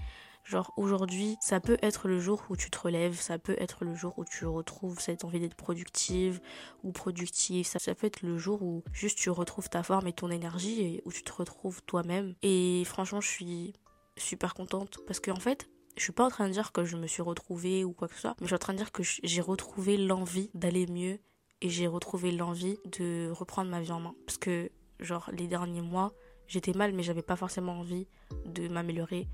Genre 0.49 0.73
aujourd'hui, 0.79 1.37
ça 1.43 1.61
peut 1.61 1.77
être 1.83 2.09
le 2.09 2.19
jour 2.19 2.43
où 2.49 2.57
tu 2.57 2.71
te 2.71 2.79
relèves, 2.79 3.21
ça 3.21 3.39
peut 3.39 3.57
être 3.59 3.85
le 3.85 3.95
jour 3.95 4.15
où 4.17 4.25
tu 4.25 4.47
retrouves 4.47 4.99
cette 4.99 5.25
envie 5.25 5.41
d'être 5.41 5.57
productive 5.57 6.41
ou 6.83 6.91
productive, 6.91 7.67
ça, 7.67 7.79
peut 7.95 8.07
être 8.07 8.23
le 8.23 8.39
jour 8.39 8.63
où 8.63 8.83
juste 8.95 9.19
tu 9.19 9.29
retrouves 9.29 9.69
ta 9.69 9.83
forme 9.83 10.07
et 10.07 10.15
ton 10.15 10.31
énergie 10.31 10.81
et 10.81 11.03
où 11.05 11.13
tu 11.13 11.23
te 11.23 11.33
retrouves 11.33 11.83
toi-même. 11.83 12.35
Et 12.41 12.83
franchement, 12.87 13.21
je 13.21 13.29
suis 13.29 13.75
super 14.17 14.55
contente 14.55 15.01
parce 15.07 15.21
qu'en 15.21 15.33
en 15.33 15.41
fait, 15.41 15.69
je 15.99 16.03
suis 16.03 16.15
pas 16.15 16.25
en 16.25 16.31
train 16.31 16.49
de 16.49 16.55
dire 16.55 16.73
que 16.73 16.83
je 16.83 16.97
me 16.97 17.07
suis 17.07 17.21
retrouvée 17.21 17.85
ou 17.85 17.93
quoi 17.93 18.09
que 18.09 18.15
ce 18.15 18.23
soit, 18.23 18.35
mais 18.41 18.47
je 18.47 18.47
suis 18.47 18.55
en 18.55 18.59
train 18.59 18.73
de 18.73 18.79
dire 18.79 18.91
que 18.91 19.03
j'ai 19.03 19.43
retrouvé 19.43 19.99
l'envie 19.99 20.51
d'aller 20.55 20.87
mieux 20.87 21.19
et 21.61 21.69
j'ai 21.69 21.89
retrouvé 21.89 22.33
l'envie 22.33 22.79
de 22.87 23.31
reprendre 23.33 23.71
ma 23.71 23.83
vie 23.83 23.93
en 23.93 24.01
main. 24.01 24.15
Parce 24.25 24.39
que, 24.39 24.71
genre, 24.99 25.29
les 25.31 25.47
derniers 25.47 25.83
mois, 25.83 26.15
j'étais 26.47 26.73
mal, 26.73 26.95
mais 26.95 27.03
j'avais 27.03 27.21
pas 27.21 27.37
forcément 27.37 27.81
envie 27.81 28.09
de 28.47 28.69
m'améliorer 28.69 29.29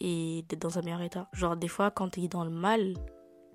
et 0.00 0.44
d'être 0.48 0.60
dans 0.60 0.78
un 0.78 0.82
meilleur 0.82 1.02
état. 1.02 1.28
Genre 1.32 1.56
des 1.56 1.68
fois 1.68 1.90
quand 1.90 2.10
t'es 2.10 2.28
dans 2.28 2.44
le 2.44 2.50
mal, 2.50 2.94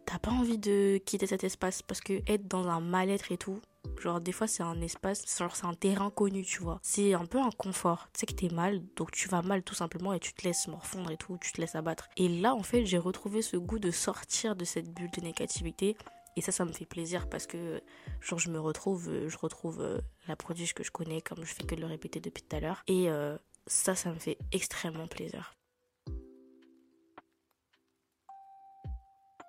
t'as 0.06 0.20
pas 0.20 0.32
envie 0.32 0.58
de 0.58 0.98
quitter 0.98 1.28
cet 1.28 1.44
espace 1.44 1.82
parce 1.82 2.02
que 2.02 2.22
être 2.28 2.48
dans 2.48 2.68
un 2.68 2.80
mal-être 2.80 3.32
et 3.32 3.38
tout, 3.38 3.60
genre 4.02 4.22
des 4.22 4.32
fois 4.32 4.48
c'est 4.48 4.64
un 4.64 4.82
espace, 4.82 5.26
genre 5.38 5.56
c'est 5.56 5.66
un 5.66 5.74
terrain 5.74 6.10
connu, 6.10 6.44
tu 6.44 6.62
vois. 6.62 6.80
C'est 6.82 7.14
un 7.14 7.26
peu 7.26 7.40
un 7.40 7.52
confort. 7.52 8.10
Tu 8.14 8.22
sais 8.22 8.26
que 8.26 8.34
t'es 8.34 8.54
mal, 8.54 8.82
donc 8.96 9.12
tu 9.12 9.28
vas 9.30 9.42
mal 9.42 9.64
tout 9.64 9.76
simplement 9.76 10.14
et 10.14 10.20
tu 10.20 10.34
te 10.34 10.44
laisses 10.44 10.68
morfondre 10.68 11.12
et 11.12 11.18
tout, 11.18 11.38
tu 11.42 11.52
te 11.52 11.62
laisses 11.62 11.76
abattre. 11.76 12.10
Et 12.18 12.28
là 12.28 12.56
en 12.56 12.64
fait 12.64 12.86
j'ai 12.86 12.98
retrouvé 12.98 13.42
ce 13.42 13.58
goût 13.58 13.80
de 13.80 13.92
sortir 13.92 14.56
de 14.56 14.66
cette 14.66 14.94
bulle 14.94 15.12
de 15.12 15.22
négativité. 15.22 15.96
Et 16.36 16.42
ça, 16.42 16.52
ça 16.52 16.66
me 16.66 16.72
fait 16.72 16.86
plaisir 16.86 17.30
parce 17.30 17.46
que, 17.46 17.82
genre, 18.20 18.40
je 18.40 18.50
me 18.50 18.60
retrouve, 18.60 19.28
je 19.28 19.38
retrouve 19.38 19.82
euh, 19.82 20.00
la 20.28 20.36
prodige 20.36 20.74
que 20.74 20.84
je 20.84 20.90
connais, 20.90 21.22
comme 21.22 21.44
je 21.44 21.54
fais 21.54 21.64
que 21.64 21.76
de 21.76 21.82
le 21.82 21.86
répéter 21.86 22.20
depuis 22.20 22.42
tout 22.42 22.56
à 22.56 22.60
l'heure. 22.60 22.84
Et 22.88 23.10
euh, 23.10 23.38
ça, 23.68 23.94
ça 23.96 24.12
me 24.12 24.18
fait 24.18 24.38
extrêmement 24.52 25.08
plaisir. 25.08 25.54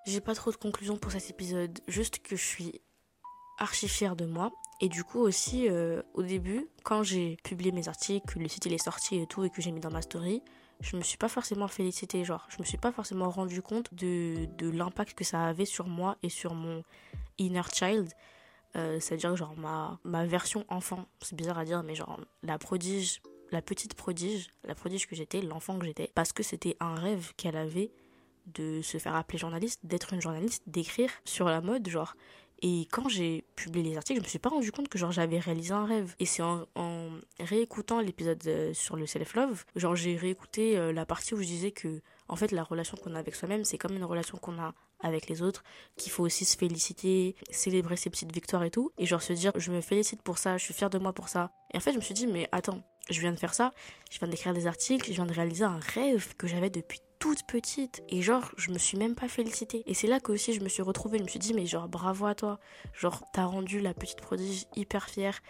J'ai 0.07 0.21
pas 0.21 0.35
trop 0.35 0.51
de 0.51 0.57
conclusions 0.57 0.99
pour 0.99 1.13
cet 1.13 1.31
épisode, 1.31 1.81
juste 1.89 2.19
que 2.19 2.37
je 2.37 2.45
suis 2.45 2.81
archi 3.59 3.89
fière 3.89 4.17
de 4.17 4.27
moi. 4.27 4.53
Et 4.83 4.89
du 4.89 5.03
coup 5.03 5.21
aussi, 5.21 5.69
euh, 5.69 6.03
au 6.13 6.23
début, 6.23 6.69
quand 6.83 7.03
j'ai 7.03 7.37
publié 7.43 7.73
mes 7.73 7.89
articles, 7.89 8.39
le 8.39 8.49
site 8.49 8.67
il 8.67 8.75
est 8.75 8.85
sorti 8.85 9.17
et 9.17 9.27
tout, 9.27 9.45
et 9.45 9.51
que 9.51 9.63
j'ai 9.63 9.73
mis 9.73 9.81
dans 9.81 9.91
ma 9.91 10.03
story, 10.03 10.43
je 10.81 10.97
me 10.97 11.03
suis 11.03 11.17
pas 11.17 11.29
forcément 11.29 11.69
félicité, 11.69 12.23
genre, 12.25 12.47
je 12.51 12.59
me 12.59 12.65
suis 12.65 12.77
pas 12.77 12.93
forcément 12.93 13.31
rendu 13.31 13.63
compte 13.63 13.95
de, 13.95 14.47
de 14.59 14.69
l'impact 14.69 15.15
que 15.15 15.25
ça 15.25 15.47
avait 15.47 15.65
sur 15.65 15.87
moi 15.87 16.19
et 16.23 16.29
sur 16.29 16.53
mon 16.53 16.83
inner 17.39 17.63
child. 17.73 18.13
Euh, 18.77 18.99
C'est-à-dire, 19.01 19.37
genre, 19.37 19.57
ma, 19.57 19.99
ma 20.05 20.27
version 20.27 20.67
enfant, 20.69 21.07
c'est 21.23 21.37
bizarre 21.37 21.59
à 21.59 21.65
dire, 21.65 21.83
mais 21.83 21.95
genre, 21.95 22.21
la 22.43 22.59
prodige, 22.59 23.23
la 23.53 23.63
petite 23.63 23.95
prodige, 23.95 24.49
la 24.65 24.75
prodige 24.75 25.07
que 25.07 25.15
j'étais, 25.15 25.41
l'enfant 25.41 25.79
que 25.79 25.87
j'étais, 25.87 26.11
parce 26.15 26.33
que 26.33 26.43
c'était 26.43 26.77
un 26.81 26.95
rêve 26.95 27.33
qu'elle 27.37 27.57
avait 27.57 27.91
de 28.47 28.83
se 28.83 28.99
faire 28.99 29.15
appeler 29.15 29.39
journaliste, 29.39 29.81
d'être 29.85 30.13
une 30.13 30.21
journaliste, 30.21 30.63
d'écrire 30.67 31.11
sur 31.25 31.47
la 31.47 31.61
mode, 31.61 31.89
genre. 31.89 32.15
Et 32.63 32.89
quand 32.91 33.09
j'ai 33.09 33.45
publié 33.57 33.91
les 33.91 33.97
articles, 33.97 34.21
je 34.21 34.25
me 34.25 34.29
suis 34.29 34.39
pas 34.39 34.49
rendu 34.49 34.73
compte 34.73 34.89
que 34.89 34.97
genre 34.97 35.13
j'avais 35.13 35.39
réalisé 35.39 35.73
un 35.73 35.85
rêve. 35.85 36.15
Et 36.19 36.25
c'est 36.25 36.43
en, 36.43 36.67
réécoutant 37.39 38.01
l'épisode 38.01 38.43
euh, 38.47 38.73
sur 38.73 38.97
le 38.97 39.07
self-love, 39.07 39.65
genre 39.77 39.95
j'ai 39.95 40.17
réécouté 40.17 40.79
euh, 40.79 40.93
la 40.93 41.05
partie 41.05 41.35
où 41.35 41.39
je 41.39 41.47
disais 41.47 41.73
que 41.73 42.01
en 42.29 42.37
fait 42.37 42.53
la 42.53 42.63
relation 42.63 42.97
qu'on 42.97 43.15
a 43.15 43.19
avec 43.19 43.35
soi-même, 43.35 43.65
c'est 43.65 43.77
comme 43.77 43.95
une 43.95 44.05
relation 44.05 44.39
qu'on 44.39 44.59
a 44.59 44.73
avec 45.01 45.29
les 45.29 45.43
autres, 45.43 45.63
qu'il 45.97 46.11
faut 46.11 46.25
aussi 46.25 46.47
se 46.47 46.57
féliciter, 46.57 47.37
célébrer 47.51 47.97
ses 47.97 48.09
petites 48.09 48.33
victoires 48.33 48.65
et 48.65 48.71
tout. 48.71 48.93
Et 48.97 49.05
genre 49.05 49.21
se 49.21 49.35
dire 49.35 49.53
je 49.57 49.71
me 49.71 49.83
félicite 49.83 50.23
pour 50.23 50.39
ça, 50.39 50.57
je 50.57 50.65
suis 50.65 50.75
fière 50.75 50.91
de 50.91 50.99
moi 50.99 51.13
pour 51.13 51.29
ça. 51.29 51.51
Et 51.75 51.77
en 51.77 51.81
fait 51.81 51.93
je 51.93 51.99
me 51.99 52.03
suis 52.03 52.15
dit 52.15 52.27
mais 52.27 52.49
attends, 52.51 52.83
je 53.11 53.21
viens 53.21 53.33
de 53.33 53.39
faire 53.39 53.53
ça, 53.53 53.75
je 54.11 54.19
viens 54.19 54.29
d'écrire 54.29 54.55
des 54.55 54.67
articles, 54.67 55.07
je 55.09 55.13
viens 55.13 55.27
de 55.27 55.35
réaliser 55.35 55.65
un 55.65 55.81
rêve 55.81 56.35
que 56.37 56.47
j'avais 56.47 56.71
depuis 56.71 57.01
toute 57.25 57.45
petite. 57.45 58.03
Et 58.11 58.21
genre, 58.21 58.53
je 58.59 58.71
me 58.71 58.77
suis 58.77 58.99
même 58.99 59.15
pas 59.15 59.29
félicitée. 59.29 59.83
Et 59.87 59.95
c'est 59.95 60.07
là 60.07 60.21
que 60.21 60.31
aussi 60.31 60.53
je 60.53 60.61
me 60.61 60.69
suis 60.69 60.83
retrouvée. 60.83 61.17
Je 61.17 61.23
me 61.23 61.29
suis 61.29 61.39
dit, 61.39 61.55
mais 61.55 61.65
genre, 61.65 61.89
bravo 61.89 62.27
à 62.27 62.35
toi. 62.35 62.61
Genre, 62.93 63.25
t'as 63.33 63.47
rendu 63.47 63.81
la 63.81 63.95
petite 63.95 64.21
prodige 64.21 64.67
hyper 64.77 65.09
fière. 65.09 65.41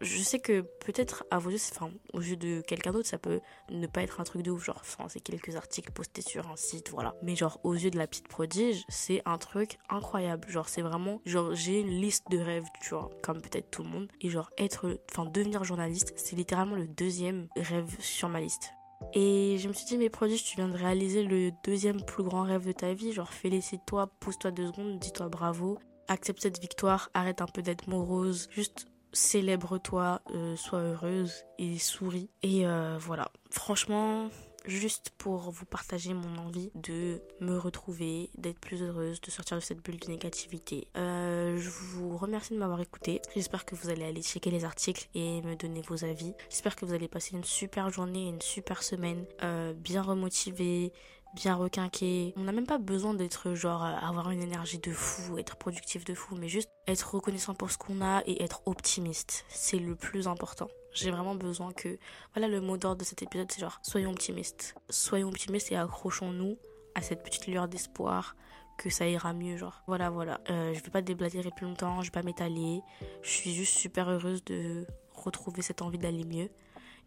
Je, 0.00 0.22
sais 0.22 0.38
que 0.38 0.62
peut-être 0.62 1.26
à 1.30 1.38
vos 1.38 1.50
yeux, 1.50 1.58
enfin, 1.72 1.90
aux 2.14 2.22
yeux 2.22 2.36
de 2.36 2.62
quelqu'un 2.62 2.92
d'autre, 2.92 3.08
ça 3.08 3.18
peut 3.18 3.40
ne 3.68 3.86
pas 3.86 4.02
être 4.02 4.22
un 4.22 4.24
truc 4.24 4.40
de 4.40 4.50
ouf. 4.50 4.64
Genre, 4.64 4.78
enfin, 4.80 5.04
c'est 5.10 5.20
quelques 5.20 5.54
articles 5.54 5.92
postés 5.92 6.22
sur 6.22 6.48
un 6.50 6.56
site, 6.56 6.88
voilà. 6.92 7.14
Mais 7.22 7.36
genre, 7.36 7.60
aux 7.62 7.74
yeux 7.74 7.90
de 7.90 7.98
la 7.98 8.06
petite 8.06 8.28
prodige, 8.28 8.86
c'est 8.88 9.20
un 9.26 9.36
truc 9.36 9.76
incroyable. 9.90 10.48
Genre, 10.48 10.70
c'est 10.70 10.82
vraiment, 10.82 11.20
genre, 11.26 11.54
j'ai 11.54 11.80
une 11.80 12.00
liste 12.00 12.24
de 12.30 12.38
rêves, 12.38 12.64
tu 12.80 12.94
vois, 12.94 13.10
comme 13.22 13.42
peut-être 13.42 13.70
tout 13.70 13.82
le 13.82 13.90
monde. 13.90 14.08
Et 14.22 14.30
genre, 14.30 14.50
être, 14.56 14.98
enfin, 15.12 15.26
devenir 15.26 15.62
journaliste, 15.62 16.14
c'est 16.16 16.36
littéralement 16.36 16.76
le 16.76 16.88
deuxième 16.88 17.48
rêve 17.54 17.94
sur 18.00 18.30
ma 18.30 18.40
liste. 18.40 18.72
Et 19.14 19.56
je 19.58 19.68
me 19.68 19.72
suis 19.72 19.86
dit, 19.86 19.96
mais 19.96 20.10
prodiges, 20.10 20.44
tu 20.44 20.56
viens 20.56 20.68
de 20.68 20.76
réaliser 20.76 21.22
le 21.22 21.50
deuxième 21.64 22.02
plus 22.02 22.22
grand 22.22 22.42
rêve 22.42 22.66
de 22.66 22.72
ta 22.72 22.92
vie. 22.92 23.12
Genre, 23.12 23.32
félicite-toi, 23.32 24.08
pose-toi 24.20 24.50
deux 24.50 24.66
secondes, 24.66 24.98
dis-toi 24.98 25.28
bravo. 25.28 25.78
Accepte 26.08 26.42
cette 26.42 26.60
victoire, 26.60 27.10
arrête 27.14 27.40
un 27.40 27.46
peu 27.46 27.62
d'être 27.62 27.86
morose. 27.86 28.48
Juste 28.50 28.86
célèbre-toi, 29.12 30.20
euh, 30.34 30.56
sois 30.56 30.80
heureuse 30.80 31.44
et 31.58 31.78
souris. 31.78 32.30
Et 32.42 32.66
euh, 32.66 32.96
voilà. 32.98 33.30
Franchement, 33.50 34.28
juste 34.68 35.10
pour 35.18 35.50
vous 35.50 35.64
partager 35.64 36.14
mon 36.14 36.36
envie 36.38 36.70
de 36.74 37.20
me 37.40 37.58
retrouver, 37.58 38.30
d'être 38.36 38.60
plus 38.60 38.82
heureuse, 38.82 39.20
de 39.20 39.30
sortir 39.30 39.56
de 39.56 39.62
cette 39.62 39.82
bulle 39.82 39.98
de 39.98 40.08
négativité. 40.08 40.88
Euh, 40.96 41.56
je 41.58 41.70
vous 41.70 42.16
remercie 42.16 42.54
de 42.54 42.58
m'avoir 42.58 42.80
écouté. 42.80 43.20
J'espère 43.34 43.64
que 43.64 43.74
vous 43.74 43.88
allez 43.88 44.04
aller 44.04 44.22
checker 44.22 44.50
les 44.50 44.64
articles 44.64 45.08
et 45.14 45.40
me 45.42 45.56
donner 45.56 45.82
vos 45.82 46.04
avis. 46.04 46.34
J'espère 46.50 46.76
que 46.76 46.84
vous 46.84 46.92
allez 46.92 47.08
passer 47.08 47.34
une 47.36 47.44
super 47.44 47.90
journée, 47.90 48.28
une 48.28 48.42
super 48.42 48.82
semaine, 48.82 49.24
euh, 49.42 49.72
bien 49.72 50.02
remotivée, 50.02 50.92
bien 51.34 51.54
requinqué. 51.54 52.34
On 52.36 52.42
n'a 52.42 52.52
même 52.52 52.66
pas 52.66 52.78
besoin 52.78 53.14
d'être 53.14 53.54
genre 53.54 53.82
avoir 53.84 54.30
une 54.30 54.42
énergie 54.42 54.78
de 54.78 54.92
fou, 54.92 55.38
être 55.38 55.56
productif 55.56 56.04
de 56.04 56.14
fou, 56.14 56.36
mais 56.36 56.48
juste 56.48 56.70
être 56.86 57.14
reconnaissant 57.14 57.54
pour 57.54 57.70
ce 57.70 57.78
qu'on 57.78 58.02
a 58.02 58.22
et 58.26 58.42
être 58.42 58.62
optimiste. 58.66 59.44
C'est 59.48 59.78
le 59.78 59.94
plus 59.94 60.28
important. 60.28 60.68
J'ai 60.92 61.10
vraiment 61.10 61.34
besoin 61.34 61.72
que 61.72 61.98
voilà 62.34 62.48
le 62.48 62.60
mot 62.60 62.76
d'ordre 62.76 63.00
de 63.00 63.04
cet 63.04 63.22
épisode, 63.22 63.50
c'est 63.50 63.60
genre 63.60 63.78
soyons 63.82 64.10
optimistes. 64.10 64.74
Soyons 64.90 65.28
optimistes 65.28 65.70
et 65.72 65.76
accrochons-nous 65.76 66.56
à 66.94 67.02
cette 67.02 67.22
petite 67.22 67.46
lueur 67.46 67.68
d'espoir 67.68 68.36
que 68.78 68.90
ça 68.90 69.08
ira 69.08 69.32
mieux 69.32 69.56
genre 69.56 69.82
voilà 69.88 70.08
voilà 70.08 70.40
euh, 70.50 70.72
je 70.72 70.82
vais 70.82 70.90
pas 70.90 71.02
déblatérer 71.02 71.50
plus 71.50 71.66
longtemps 71.66 72.00
je 72.00 72.06
vais 72.06 72.12
pas 72.12 72.22
m'étaler 72.22 72.80
je 73.22 73.28
suis 73.28 73.52
juste 73.52 73.76
super 73.76 74.08
heureuse 74.08 74.44
de 74.44 74.86
retrouver 75.12 75.62
cette 75.62 75.82
envie 75.82 75.98
d'aller 75.98 76.24
mieux 76.24 76.48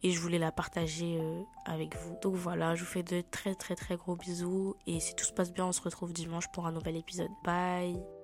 et 0.04 0.12
je 0.12 0.20
voulais 0.20 0.39
la 0.39 0.52
partager 0.52 1.20
euh, 1.20 1.41
avec 1.65 1.96
vous. 1.98 2.17
Donc 2.22 2.36
voilà, 2.36 2.76
je 2.76 2.84
vous 2.84 2.89
fais 2.89 3.04
de 3.04 3.22
très 3.22 3.56
très 3.56 3.76
très 3.76 3.96
gros 3.96 4.15
bisous 4.15 4.76
et 4.88 5.00
si 5.00 5.15
tout 5.15 5.26
se 5.26 5.34
passe 5.34 5.54
bien, 5.54 5.65
on 5.65 5.72
se 5.72 5.82
retrouve 5.82 6.13
dimanche 6.13 6.52
pour 6.54 6.65
un 6.65 6.72
nouvel 6.72 6.96
épisode. 6.96 7.32
Bye 7.44 8.20